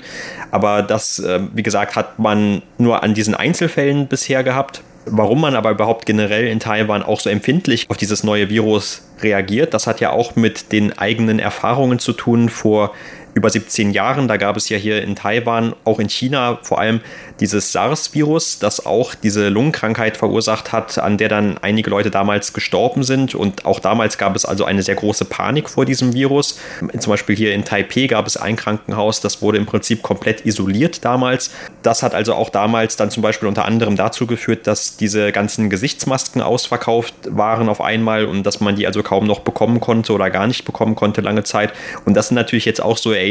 Aber 0.52 0.82
das, 0.82 1.20
äh, 1.20 1.42
wie 1.54 1.64
gesagt, 1.64 1.98
hat 1.98 2.20
man 2.20 2.62
nur 2.78 3.04
an 3.04 3.14
diesen 3.14 3.36
Einzelfällen 3.36 4.08
bisher 4.08 4.44
gehabt. 4.44 4.82
Warum 5.06 5.42
man 5.42 5.56
aber 5.56 5.72
überhaupt 5.72 6.06
generell 6.06 6.48
in 6.48 6.60
Taiwan 6.60 7.04
auch 7.04 7.20
so 7.20 7.30
empfindlich 7.30 7.90
auf 7.90 7.98
dieses 7.98 8.24
neue 8.24 8.50
Virus 8.50 9.04
reagiert, 9.22 9.74
das 9.74 9.88
hat 9.88 10.00
ja 10.02 10.10
auch 10.12 10.36
mit 10.36 10.72
den 10.72 10.98
eigenen 10.98 11.40
Erfahrungen 11.40 12.00
zu 12.00 12.14
tun. 12.14 12.50
Vor 12.50 12.92
über 13.36 13.50
17 13.50 13.92
Jahren. 13.92 14.28
Da 14.28 14.38
gab 14.38 14.58
es 14.58 14.70
ja 14.70 14.78
hier 14.78 15.04
in 15.04 15.16
Taiwan, 15.16 15.76
auch 15.84 16.00
in 16.00 16.10
China 16.10 16.58
vor 16.64 16.80
allem 16.80 17.02
dieses 17.42 17.74
SARS-Virus, 17.74 18.60
das 18.60 18.86
auch 18.86 19.14
diese 19.14 19.50
Lungenkrankheit 19.50 20.16
verursacht 20.16 20.72
hat, 20.72 20.98
an 20.98 21.18
der 21.18 21.28
dann 21.28 21.58
einige 21.58 21.90
Leute 21.90 22.10
damals 22.10 22.54
gestorben 22.54 23.04
sind. 23.04 23.36
Und 23.36 23.66
auch 23.66 23.82
damals 23.82 24.18
gab 24.18 24.38
es 24.38 24.46
also 24.46 24.64
eine 24.64 24.82
sehr 24.84 24.96
große 24.96 25.26
Panik 25.26 25.70
vor 25.70 25.84
diesem 25.84 26.14
Virus. 26.14 26.58
Zum 26.98 27.12
Beispiel 27.12 27.36
hier 27.36 27.54
in 27.54 27.66
Taipei 27.66 28.08
gab 28.08 28.26
es 28.26 28.38
ein 28.38 28.56
Krankenhaus, 28.56 29.20
das 29.20 29.42
wurde 29.42 29.58
im 29.58 29.66
Prinzip 29.66 30.02
komplett 30.02 30.46
isoliert 30.46 31.04
damals. 31.04 31.52
Das 31.84 32.04
hat 32.04 32.16
also 32.16 32.34
auch 32.36 32.50
damals 32.50 32.96
dann 32.96 33.12
zum 33.12 33.22
Beispiel 33.22 33.50
unter 33.50 33.66
anderem 33.66 33.98
dazu 33.98 34.28
geführt, 34.28 34.66
dass 34.66 34.96
diese 34.96 35.34
ganzen 35.34 35.70
Gesichtsmasken 35.70 36.42
ausverkauft 36.42 37.14
waren 37.26 37.68
auf 37.68 37.82
einmal 37.82 38.26
und 38.26 38.44
dass 38.44 38.62
man 38.62 38.78
die 38.78 38.88
also 38.88 39.04
kaum 39.04 39.28
noch 39.28 39.42
bekommen 39.42 39.82
konnte 39.82 40.14
oder 40.14 40.30
gar 40.30 40.48
nicht 40.48 40.64
bekommen 40.64 40.96
konnte 40.96 41.20
lange 41.20 41.44
Zeit. 41.44 41.74
Und 42.06 42.14
das 42.14 42.30
sind 42.30 42.36
natürlich 42.36 42.64
jetzt 42.64 42.82
auch 42.82 42.96
so 42.96 43.12
Erinnerungen 43.12 43.25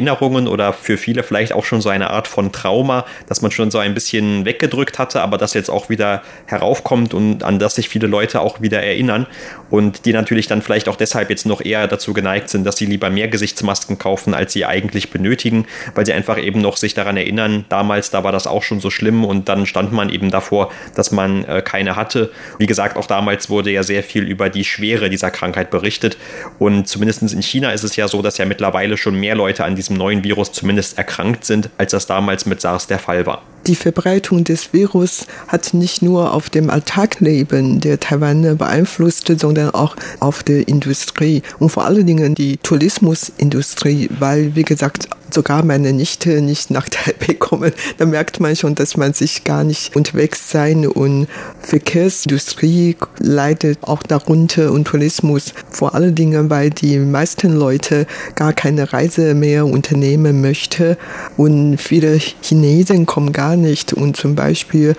oder 0.48 0.72
für 0.72 0.96
viele 0.96 1.22
vielleicht 1.22 1.52
auch 1.52 1.64
schon 1.64 1.80
so 1.80 1.88
eine 1.88 2.10
Art 2.10 2.28
von 2.28 2.52
Trauma, 2.52 3.04
dass 3.28 3.42
man 3.42 3.50
schon 3.50 3.70
so 3.70 3.78
ein 3.78 3.94
bisschen 3.94 4.44
weggedrückt 4.44 4.98
hatte, 4.98 5.20
aber 5.20 5.38
das 5.38 5.54
jetzt 5.54 5.70
auch 5.70 5.88
wieder 5.88 6.22
heraufkommt 6.46 7.14
und 7.14 7.42
an 7.42 7.58
das 7.58 7.74
sich 7.74 7.88
viele 7.88 8.06
Leute 8.06 8.40
auch 8.40 8.60
wieder 8.60 8.82
erinnern 8.82 9.26
und 9.70 10.06
die 10.06 10.12
natürlich 10.12 10.46
dann 10.46 10.62
vielleicht 10.62 10.88
auch 10.88 10.96
deshalb 10.96 11.30
jetzt 11.30 11.46
noch 11.46 11.60
eher 11.60 11.86
dazu 11.88 12.12
geneigt 12.14 12.48
sind, 12.48 12.64
dass 12.64 12.76
sie 12.76 12.86
lieber 12.86 13.10
mehr 13.10 13.28
Gesichtsmasken 13.28 13.98
kaufen, 13.98 14.32
als 14.32 14.52
sie 14.52 14.64
eigentlich 14.64 15.10
benötigen, 15.10 15.66
weil 15.94 16.06
sie 16.06 16.12
einfach 16.12 16.38
eben 16.38 16.60
noch 16.60 16.76
sich 16.76 16.94
daran 16.94 17.16
erinnern, 17.16 17.64
damals, 17.68 18.10
da 18.10 18.24
war 18.24 18.32
das 18.32 18.46
auch 18.46 18.62
schon 18.62 18.80
so 18.80 18.90
schlimm 18.90 19.24
und 19.24 19.48
dann 19.48 19.66
stand 19.66 19.92
man 19.92 20.10
eben 20.10 20.30
davor, 20.30 20.70
dass 20.94 21.10
man 21.10 21.44
äh, 21.44 21.62
keine 21.62 21.96
hatte. 21.96 22.30
Wie 22.58 22.66
gesagt, 22.66 22.96
auch 22.96 23.06
damals 23.06 23.50
wurde 23.50 23.70
ja 23.70 23.82
sehr 23.82 24.02
viel 24.02 24.24
über 24.24 24.48
die 24.48 24.64
Schwere 24.64 25.10
dieser 25.10 25.30
Krankheit 25.30 25.70
berichtet 25.70 26.16
und 26.58 26.88
zumindest 26.88 27.22
in 27.22 27.42
China 27.42 27.72
ist 27.72 27.84
es 27.84 27.96
ja 27.96 28.08
so, 28.08 28.22
dass 28.22 28.38
ja 28.38 28.44
mittlerweile 28.44 28.96
schon 28.96 29.18
mehr 29.18 29.34
Leute 29.34 29.64
an 29.64 29.76
diesem 29.76 29.83
neuen 29.90 30.24
Virus 30.24 30.52
zumindest 30.52 30.98
erkrankt 30.98 31.44
sind, 31.44 31.70
als 31.78 31.92
das 31.92 32.06
damals 32.06 32.46
mit 32.46 32.60
SARS 32.60 32.86
der 32.86 32.98
Fall 32.98 33.26
war. 33.26 33.42
Die 33.66 33.74
Verbreitung 33.74 34.44
des 34.44 34.72
Virus 34.74 35.26
hat 35.48 35.72
nicht 35.72 36.02
nur 36.02 36.34
auf 36.34 36.50
dem 36.50 36.68
Alltagleben 36.68 37.80
der 37.80 37.98
Taiwaner 37.98 38.56
beeinflusst, 38.56 39.32
sondern 39.38 39.70
auch 39.70 39.96
auf 40.20 40.42
der 40.42 40.68
Industrie 40.68 41.42
und 41.58 41.70
vor 41.70 41.86
allen 41.86 42.06
Dingen 42.06 42.34
die 42.34 42.58
Tourismusindustrie, 42.58 44.10
weil, 44.18 44.54
wie 44.54 44.64
gesagt, 44.64 45.08
sogar 45.34 45.64
meine 45.64 45.92
Nichte 45.92 46.40
nicht 46.40 46.70
nach 46.70 46.88
Taipei 46.88 47.34
kommen, 47.38 47.72
da 47.98 48.06
merkt 48.06 48.40
man 48.40 48.56
schon, 48.56 48.74
dass 48.74 48.96
man 48.96 49.12
sich 49.12 49.44
gar 49.44 49.64
nicht 49.64 49.94
unterwegs 49.94 50.50
sein 50.50 50.86
und 50.86 51.26
Verkehrsindustrie 51.60 52.96
leidet 53.18 53.78
auch 53.82 54.02
darunter 54.02 54.72
und 54.72 54.84
Tourismus. 54.86 55.52
Vor 55.70 55.94
allen 55.94 56.14
Dingen, 56.14 56.50
weil 56.50 56.70
die 56.70 56.98
meisten 56.98 57.54
Leute 57.54 58.06
gar 58.34 58.52
keine 58.52 58.92
Reise 58.92 59.34
mehr 59.34 59.66
unternehmen 59.66 60.40
möchten 60.40 60.96
und 61.36 61.78
viele 61.78 62.18
Chinesen 62.42 63.06
kommen 63.06 63.32
gar 63.32 63.56
nicht 63.56 63.92
und 63.92 64.16
zum 64.16 64.34
Beispiel 64.34 64.94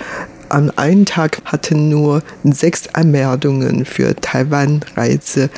an 0.50 0.70
einem 0.78 1.06
Tag 1.06 1.42
hatten 1.46 1.90
nur 1.90 2.24
sechs 2.44 2.88
Anmeldungen 2.94 3.86
für 3.86 4.16
Taiwan-Reise 4.16 5.50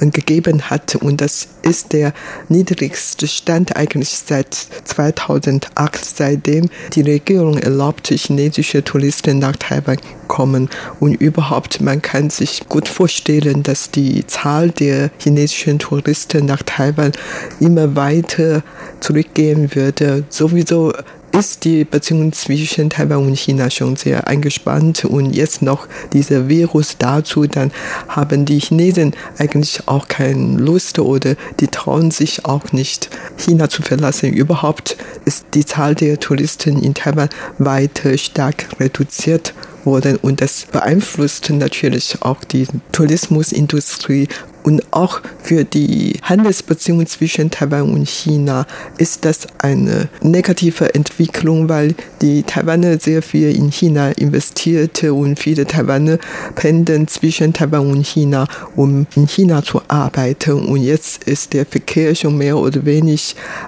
gegeben 0.00 0.62
hat. 0.70 0.96
Und 0.96 1.20
das 1.20 1.48
ist 1.62 1.92
der 1.92 2.12
niedrigste 2.48 3.26
Stand 3.26 3.76
eigentlich 3.76 4.10
seit 4.10 4.54
2008, 4.54 6.04
seitdem 6.04 6.68
die 6.92 7.02
Regierung 7.02 7.58
erlaubte, 7.58 8.14
chinesische 8.14 8.84
Touristen 8.84 9.38
nach 9.38 9.56
Taiwan 9.56 9.98
kommen. 10.28 10.68
Und 11.00 11.14
überhaupt, 11.14 11.80
man 11.80 12.02
kann 12.02 12.30
sich 12.30 12.68
gut 12.68 12.88
vorstellen, 12.88 13.62
dass 13.62 13.90
die 13.90 14.26
Zahl 14.26 14.70
der 14.70 15.10
chinesischen 15.18 15.78
Touristen 15.78 16.46
nach 16.46 16.62
Taiwan 16.62 17.12
immer 17.60 17.96
weiter 17.96 18.62
zurückgehen 19.00 19.74
würde. 19.74 20.24
Sowieso 20.28 20.92
ist 21.38 21.64
die 21.64 21.84
Beziehung 21.84 22.32
zwischen 22.32 22.90
Taiwan 22.90 23.26
und 23.26 23.36
China 23.36 23.68
schon 23.68 23.96
sehr 23.96 24.28
eingespannt 24.28 25.04
und 25.04 25.34
jetzt 25.34 25.62
noch 25.62 25.88
dieser 26.12 26.48
Virus 26.48 26.96
dazu, 26.98 27.46
dann 27.46 27.72
haben 28.08 28.44
die 28.44 28.60
Chinesen 28.60 29.14
eigentlich 29.38 29.80
auch 29.86 30.06
keine 30.06 30.58
Lust 30.58 30.98
oder 30.98 31.34
die 31.58 31.68
trauen 31.68 32.10
sich 32.10 32.44
auch 32.44 32.72
nicht, 32.72 33.10
China 33.36 33.68
zu 33.68 33.82
verlassen. 33.82 34.32
Überhaupt 34.32 34.96
ist 35.24 35.46
die 35.54 35.64
Zahl 35.64 35.94
der 35.94 36.20
Touristen 36.20 36.80
in 36.80 36.94
Taiwan 36.94 37.28
weiter 37.58 38.16
stark 38.16 38.68
reduziert 38.78 39.54
worden 39.84 40.16
und 40.16 40.40
das 40.40 40.66
beeinflusst 40.70 41.50
natürlich 41.50 42.18
auch 42.22 42.44
die 42.44 42.66
Tourismusindustrie 42.92 44.28
und 44.64 44.82
auch 44.92 45.20
für 45.42 45.64
die 45.64 46.14
Handelsbeziehungen 46.22 47.06
zwischen 47.06 47.50
Taiwan 47.50 47.92
und 47.92 48.08
China 48.08 48.66
ist 48.98 49.24
das 49.24 49.46
eine 49.58 50.08
negative 50.22 50.94
Entwicklung, 50.94 51.68
weil 51.68 51.94
die 52.22 52.42
Taiwaner 52.42 52.98
sehr 52.98 53.22
viel 53.22 53.54
in 53.54 53.70
China 53.70 54.10
investierte 54.12 55.12
und 55.12 55.38
viele 55.38 55.66
Taiwaner 55.66 56.18
pendeln 56.54 57.06
zwischen 57.08 57.52
Taiwan 57.52 57.90
und 57.90 58.06
China, 58.06 58.46
um 58.74 59.06
in 59.14 59.28
China 59.28 59.62
zu 59.62 59.82
arbeiten. 59.88 60.66
Und 60.66 60.82
jetzt 60.82 61.24
ist 61.24 61.52
der 61.52 61.66
Verkehr 61.66 62.14
schon 62.14 62.38
mehr 62.38 62.56
oder 62.56 62.84
weniger 62.84 63.04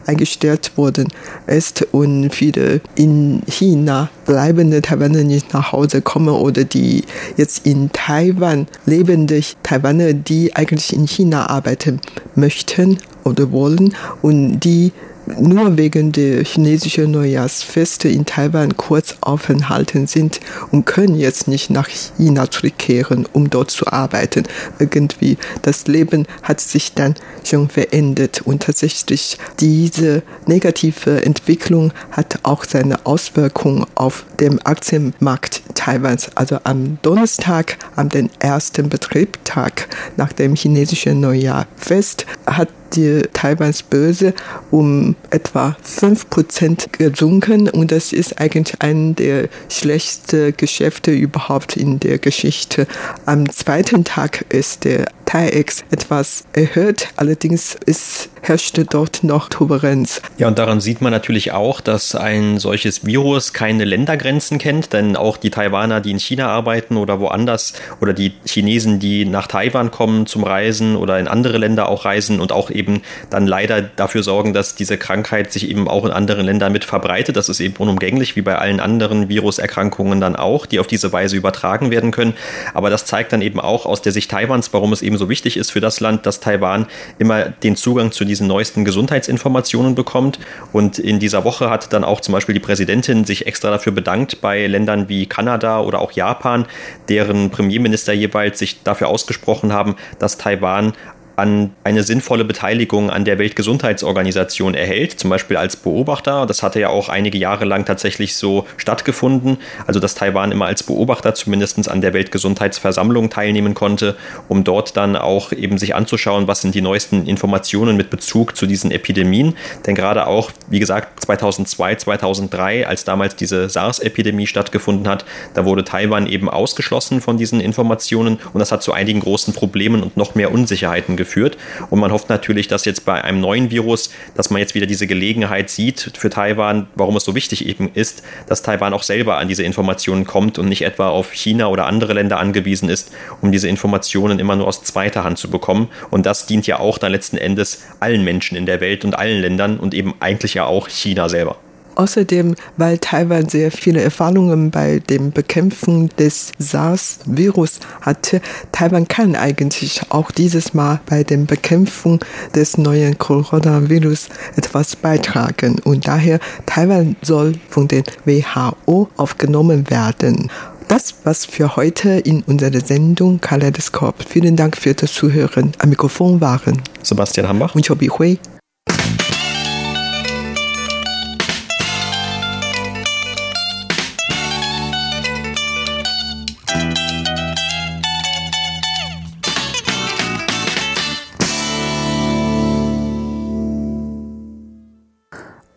eingestellt 0.06 0.72
worden 0.76 1.08
ist 1.46 1.86
und 1.92 2.30
viele 2.34 2.80
in 2.94 3.42
China 3.46 4.08
bleibende 4.26 4.82
Taiwaner 4.82 5.24
nicht 5.24 5.54
nach 5.54 5.72
Hause 5.72 6.02
kommen 6.02 6.34
oder 6.34 6.64
die 6.64 7.04
jetzt 7.36 7.66
in 7.66 7.90
Taiwan 7.92 8.66
lebende 8.84 9.40
Taiwaner, 9.62 10.12
die 10.12 10.54
eigentlich 10.54 10.66
eigentlich 10.66 10.92
in 10.92 11.06
China 11.06 11.48
arbeiten 11.48 12.00
möchten 12.34 12.98
oder 13.24 13.50
wollen 13.52 13.94
und 14.22 14.60
die 14.60 14.92
nur 15.38 15.76
wegen 15.76 16.12
der 16.12 16.44
chinesischen 16.44 17.10
Neujahrsfeste 17.10 18.08
in 18.08 18.26
Taiwan 18.26 18.76
kurz 18.76 19.16
aufenthalten 19.20 20.06
sind 20.06 20.40
und 20.70 20.86
können 20.86 21.16
jetzt 21.16 21.48
nicht 21.48 21.70
nach 21.70 21.88
China 21.88 22.50
zurückkehren, 22.50 23.26
um 23.32 23.50
dort 23.50 23.70
zu 23.70 23.86
arbeiten. 23.86 24.44
Irgendwie 24.78 25.38
das 25.62 25.86
Leben 25.86 26.26
hat 26.42 26.60
sich 26.60 26.94
dann 26.94 27.14
schon 27.44 27.68
verändert 27.68 28.42
und 28.44 28.62
tatsächlich 28.62 29.38
diese 29.60 30.22
negative 30.46 31.24
Entwicklung 31.24 31.92
hat 32.10 32.40
auch 32.42 32.64
seine 32.64 33.04
Auswirkungen 33.06 33.86
auf 33.94 34.24
den 34.40 34.60
Aktienmarkt 34.64 35.62
Taiwans. 35.74 36.30
Also 36.34 36.58
am 36.64 36.98
Donnerstag, 37.02 37.78
am 37.94 38.08
den 38.08 38.30
ersten 38.38 38.88
Betriebstag 38.88 39.88
nach 40.16 40.32
dem 40.32 40.54
chinesischen 40.54 41.20
Neujahrfest, 41.20 42.26
hat 42.46 42.68
die 42.94 43.22
Taiwans 43.32 43.82
Börse 43.82 44.34
um 44.70 45.16
etwa 45.30 45.76
5% 45.84 46.92
gesunken 46.92 47.68
und 47.68 47.92
das 47.92 48.12
ist 48.12 48.40
eigentlich 48.40 48.80
ein 48.80 49.14
der 49.14 49.48
schlechtesten 49.68 50.56
Geschäfte 50.56 51.12
überhaupt 51.12 51.76
in 51.76 52.00
der 52.00 52.18
Geschichte. 52.18 52.86
Am 53.24 53.48
zweiten 53.50 54.04
Tag 54.04 54.44
ist 54.50 54.84
der 54.84 55.06
TAIEX 55.26 55.84
etwas 55.90 56.44
erhöht, 56.52 57.08
allerdings 57.16 57.76
ist, 57.84 58.30
herrschte 58.42 58.84
dort 58.84 59.24
noch 59.24 59.48
Turbulenz. 59.48 60.22
Ja, 60.38 60.46
und 60.46 60.56
daran 60.56 60.80
sieht 60.80 61.00
man 61.00 61.10
natürlich 61.10 61.50
auch, 61.52 61.80
dass 61.80 62.14
ein 62.14 62.58
solches 62.58 63.04
Virus 63.04 63.52
keine 63.52 63.84
Ländergrenzen 63.84 64.58
kennt, 64.58 64.92
denn 64.92 65.16
auch 65.16 65.36
die 65.36 65.50
Taiwaner, 65.50 66.00
die 66.00 66.12
in 66.12 66.20
China 66.20 66.46
arbeiten 66.48 66.96
oder 66.96 67.18
woanders 67.18 67.72
oder 68.00 68.12
die 68.12 68.34
Chinesen, 68.46 69.00
die 69.00 69.24
nach 69.24 69.48
Taiwan 69.48 69.90
kommen 69.90 70.26
zum 70.26 70.44
Reisen 70.44 70.94
oder 70.94 71.18
in 71.18 71.26
andere 71.26 71.58
Länder 71.58 71.88
auch 71.88 72.04
reisen 72.04 72.40
und 72.40 72.52
auch 72.52 72.70
eben 72.70 73.02
dann 73.28 73.48
leider 73.48 73.82
dafür 73.82 74.22
sorgen, 74.22 74.52
dass 74.52 74.76
diese 74.76 74.96
Krankheit 74.96 75.52
sich 75.52 75.68
eben 75.68 75.88
auch 75.88 76.04
in 76.04 76.12
anderen 76.12 76.46
Ländern 76.46 76.72
mit 76.72 76.84
verbreitet. 76.84 77.36
Das 77.36 77.48
ist 77.48 77.58
eben 77.58 77.74
unumgänglich, 77.78 78.36
wie 78.36 78.42
bei 78.42 78.56
allen 78.56 78.78
anderen 78.78 79.28
Viruserkrankungen 79.28 80.20
dann 80.20 80.36
auch, 80.36 80.66
die 80.66 80.78
auf 80.78 80.86
diese 80.86 81.12
Weise 81.12 81.36
übertragen 81.36 81.90
werden 81.90 82.12
können. 82.12 82.34
Aber 82.74 82.90
das 82.90 83.06
zeigt 83.06 83.32
dann 83.32 83.42
eben 83.42 83.58
auch 83.58 83.86
aus 83.86 84.02
der 84.02 84.12
Sicht 84.12 84.30
Taiwans, 84.30 84.72
warum 84.72 84.92
es 84.92 85.02
eben 85.02 85.15
so 85.16 85.28
wichtig 85.28 85.56
ist 85.56 85.70
für 85.70 85.80
das 85.80 86.00
Land, 86.00 86.26
dass 86.26 86.40
Taiwan 86.40 86.86
immer 87.18 87.44
den 87.44 87.76
Zugang 87.76 88.12
zu 88.12 88.24
diesen 88.24 88.46
neuesten 88.46 88.84
Gesundheitsinformationen 88.84 89.94
bekommt. 89.94 90.38
Und 90.72 90.98
in 90.98 91.18
dieser 91.18 91.44
Woche 91.44 91.70
hat 91.70 91.92
dann 91.92 92.04
auch 92.04 92.20
zum 92.20 92.32
Beispiel 92.32 92.54
die 92.54 92.60
Präsidentin 92.60 93.24
sich 93.24 93.46
extra 93.46 93.70
dafür 93.70 93.92
bedankt 93.92 94.40
bei 94.40 94.66
Ländern 94.66 95.08
wie 95.08 95.26
Kanada 95.26 95.80
oder 95.80 96.00
auch 96.00 96.12
Japan, 96.12 96.66
deren 97.08 97.50
Premierminister 97.50 98.12
jeweils 98.12 98.58
sich 98.58 98.82
dafür 98.82 99.08
ausgesprochen 99.08 99.72
haben, 99.72 99.96
dass 100.18 100.38
Taiwan 100.38 100.92
an 101.36 101.72
eine 101.84 102.02
sinnvolle 102.02 102.44
Beteiligung 102.44 103.10
an 103.10 103.26
der 103.26 103.38
Weltgesundheitsorganisation 103.38 104.74
erhält, 104.74 105.20
zum 105.20 105.28
Beispiel 105.28 105.58
als 105.58 105.76
Beobachter. 105.76 106.46
Das 106.46 106.62
hatte 106.62 106.80
ja 106.80 106.88
auch 106.88 107.10
einige 107.10 107.36
Jahre 107.36 107.66
lang 107.66 107.84
tatsächlich 107.84 108.36
so 108.36 108.66
stattgefunden, 108.78 109.58
also 109.86 110.00
dass 110.00 110.14
Taiwan 110.14 110.50
immer 110.50 110.64
als 110.64 110.82
Beobachter 110.82 111.34
zumindest 111.34 111.88
an 111.90 112.00
der 112.00 112.14
Weltgesundheitsversammlung 112.14 113.28
teilnehmen 113.28 113.74
konnte, 113.74 114.16
um 114.48 114.64
dort 114.64 114.96
dann 114.96 115.14
auch 115.14 115.52
eben 115.52 115.76
sich 115.76 115.94
anzuschauen, 115.94 116.48
was 116.48 116.62
sind 116.62 116.74
die 116.74 116.80
neuesten 116.80 117.26
Informationen 117.26 117.98
mit 117.98 118.08
Bezug 118.08 118.56
zu 118.56 118.66
diesen 118.66 118.90
Epidemien. 118.90 119.56
Denn 119.86 119.94
gerade 119.94 120.26
auch, 120.26 120.52
wie 120.70 120.78
gesagt, 120.78 121.22
2002, 121.24 121.96
2003, 121.96 122.86
als 122.86 123.04
damals 123.04 123.36
diese 123.36 123.68
SARS-Epidemie 123.68 124.46
stattgefunden 124.46 125.06
hat, 125.06 125.26
da 125.52 125.66
wurde 125.66 125.84
Taiwan 125.84 126.26
eben 126.26 126.48
ausgeschlossen 126.48 127.20
von 127.20 127.36
diesen 127.36 127.60
Informationen 127.60 128.38
und 128.54 128.60
das 128.60 128.72
hat 128.72 128.82
zu 128.82 128.94
einigen 128.94 129.20
großen 129.20 129.52
Problemen 129.52 130.02
und 130.02 130.16
noch 130.16 130.34
mehr 130.34 130.50
Unsicherheiten 130.50 131.16
geführt 131.16 131.25
geführt. 131.26 131.58
Und 131.90 131.98
man 131.98 132.12
hofft 132.12 132.28
natürlich, 132.28 132.68
dass 132.68 132.84
jetzt 132.84 133.04
bei 133.04 133.22
einem 133.22 133.40
neuen 133.40 133.70
Virus, 133.70 134.10
dass 134.34 134.50
man 134.50 134.60
jetzt 134.60 134.74
wieder 134.74 134.86
diese 134.86 135.06
Gelegenheit 135.06 135.68
sieht 135.68 136.12
für 136.16 136.30
Taiwan, 136.30 136.86
warum 136.94 137.16
es 137.16 137.24
so 137.24 137.34
wichtig 137.34 137.66
eben 137.66 137.90
ist, 137.92 138.22
dass 138.46 138.62
Taiwan 138.62 138.94
auch 138.94 139.02
selber 139.02 139.38
an 139.38 139.48
diese 139.48 139.64
Informationen 139.64 140.24
kommt 140.24 140.58
und 140.58 140.68
nicht 140.68 140.82
etwa 140.82 141.08
auf 141.08 141.32
China 141.32 141.66
oder 141.66 141.86
andere 141.86 142.12
Länder 142.12 142.38
angewiesen 142.38 142.88
ist, 142.88 143.12
um 143.42 143.50
diese 143.50 143.68
Informationen 143.68 144.38
immer 144.38 144.56
nur 144.56 144.68
aus 144.68 144.82
zweiter 144.84 145.24
Hand 145.24 145.38
zu 145.38 145.50
bekommen. 145.50 145.88
Und 146.10 146.24
das 146.24 146.46
dient 146.46 146.66
ja 146.66 146.78
auch 146.78 146.98
dann 146.98 147.12
letzten 147.12 147.36
Endes 147.36 147.82
allen 148.00 148.22
Menschen 148.22 148.56
in 148.56 148.66
der 148.66 148.80
Welt 148.80 149.04
und 149.04 149.18
allen 149.18 149.40
Ländern 149.40 149.78
und 149.78 149.94
eben 149.94 150.14
eigentlich 150.20 150.54
ja 150.54 150.64
auch 150.64 150.88
China 150.88 151.28
selber. 151.28 151.56
Außerdem, 151.96 152.54
weil 152.76 152.98
Taiwan 152.98 153.48
sehr 153.48 153.72
viele 153.72 154.02
Erfahrungen 154.02 154.70
bei 154.70 155.00
dem 155.00 155.32
Bekämpfen 155.32 156.10
des 156.18 156.52
SARS-Virus 156.58 157.80
hatte, 158.02 158.40
Taiwan 158.70 159.08
kann 159.08 159.34
eigentlich 159.34 160.02
auch 160.10 160.30
dieses 160.30 160.74
Mal 160.74 161.00
bei 161.06 161.24
der 161.24 161.38
Bekämpfung 161.38 162.20
des 162.54 162.78
neuen 162.78 163.18
Coronavirus 163.18 164.28
etwas 164.56 164.94
beitragen. 164.94 165.80
Und 165.84 166.06
daher, 166.06 166.38
Taiwan 166.66 167.16
soll 167.22 167.54
von 167.68 167.88
der 167.88 168.04
WHO 168.24 169.08
aufgenommen 169.16 169.90
werden. 169.90 170.50
Das 170.88 171.14
was 171.24 171.44
für 171.44 171.74
heute 171.74 172.10
in 172.10 172.42
unserer 172.42 172.80
Sendung 172.80 173.40
Kaleidoskop. 173.40 174.22
Vielen 174.28 174.54
Dank 174.54 174.76
für 174.76 174.94
das 174.94 175.12
Zuhören. 175.12 175.72
Am 175.78 175.88
Mikrofon 175.88 176.40
waren 176.40 176.80
Sebastian 177.02 177.48
Hambach 177.48 177.74
und 177.74 177.86
Chobi 177.86 178.06
Hui. 178.08 178.38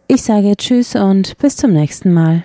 Ich 0.09 0.23
sage 0.23 0.57
Tschüss 0.57 0.95
und 0.95 1.37
bis 1.39 1.57
zum 1.57 1.73
nächsten 1.73 2.13
Mal. 2.13 2.45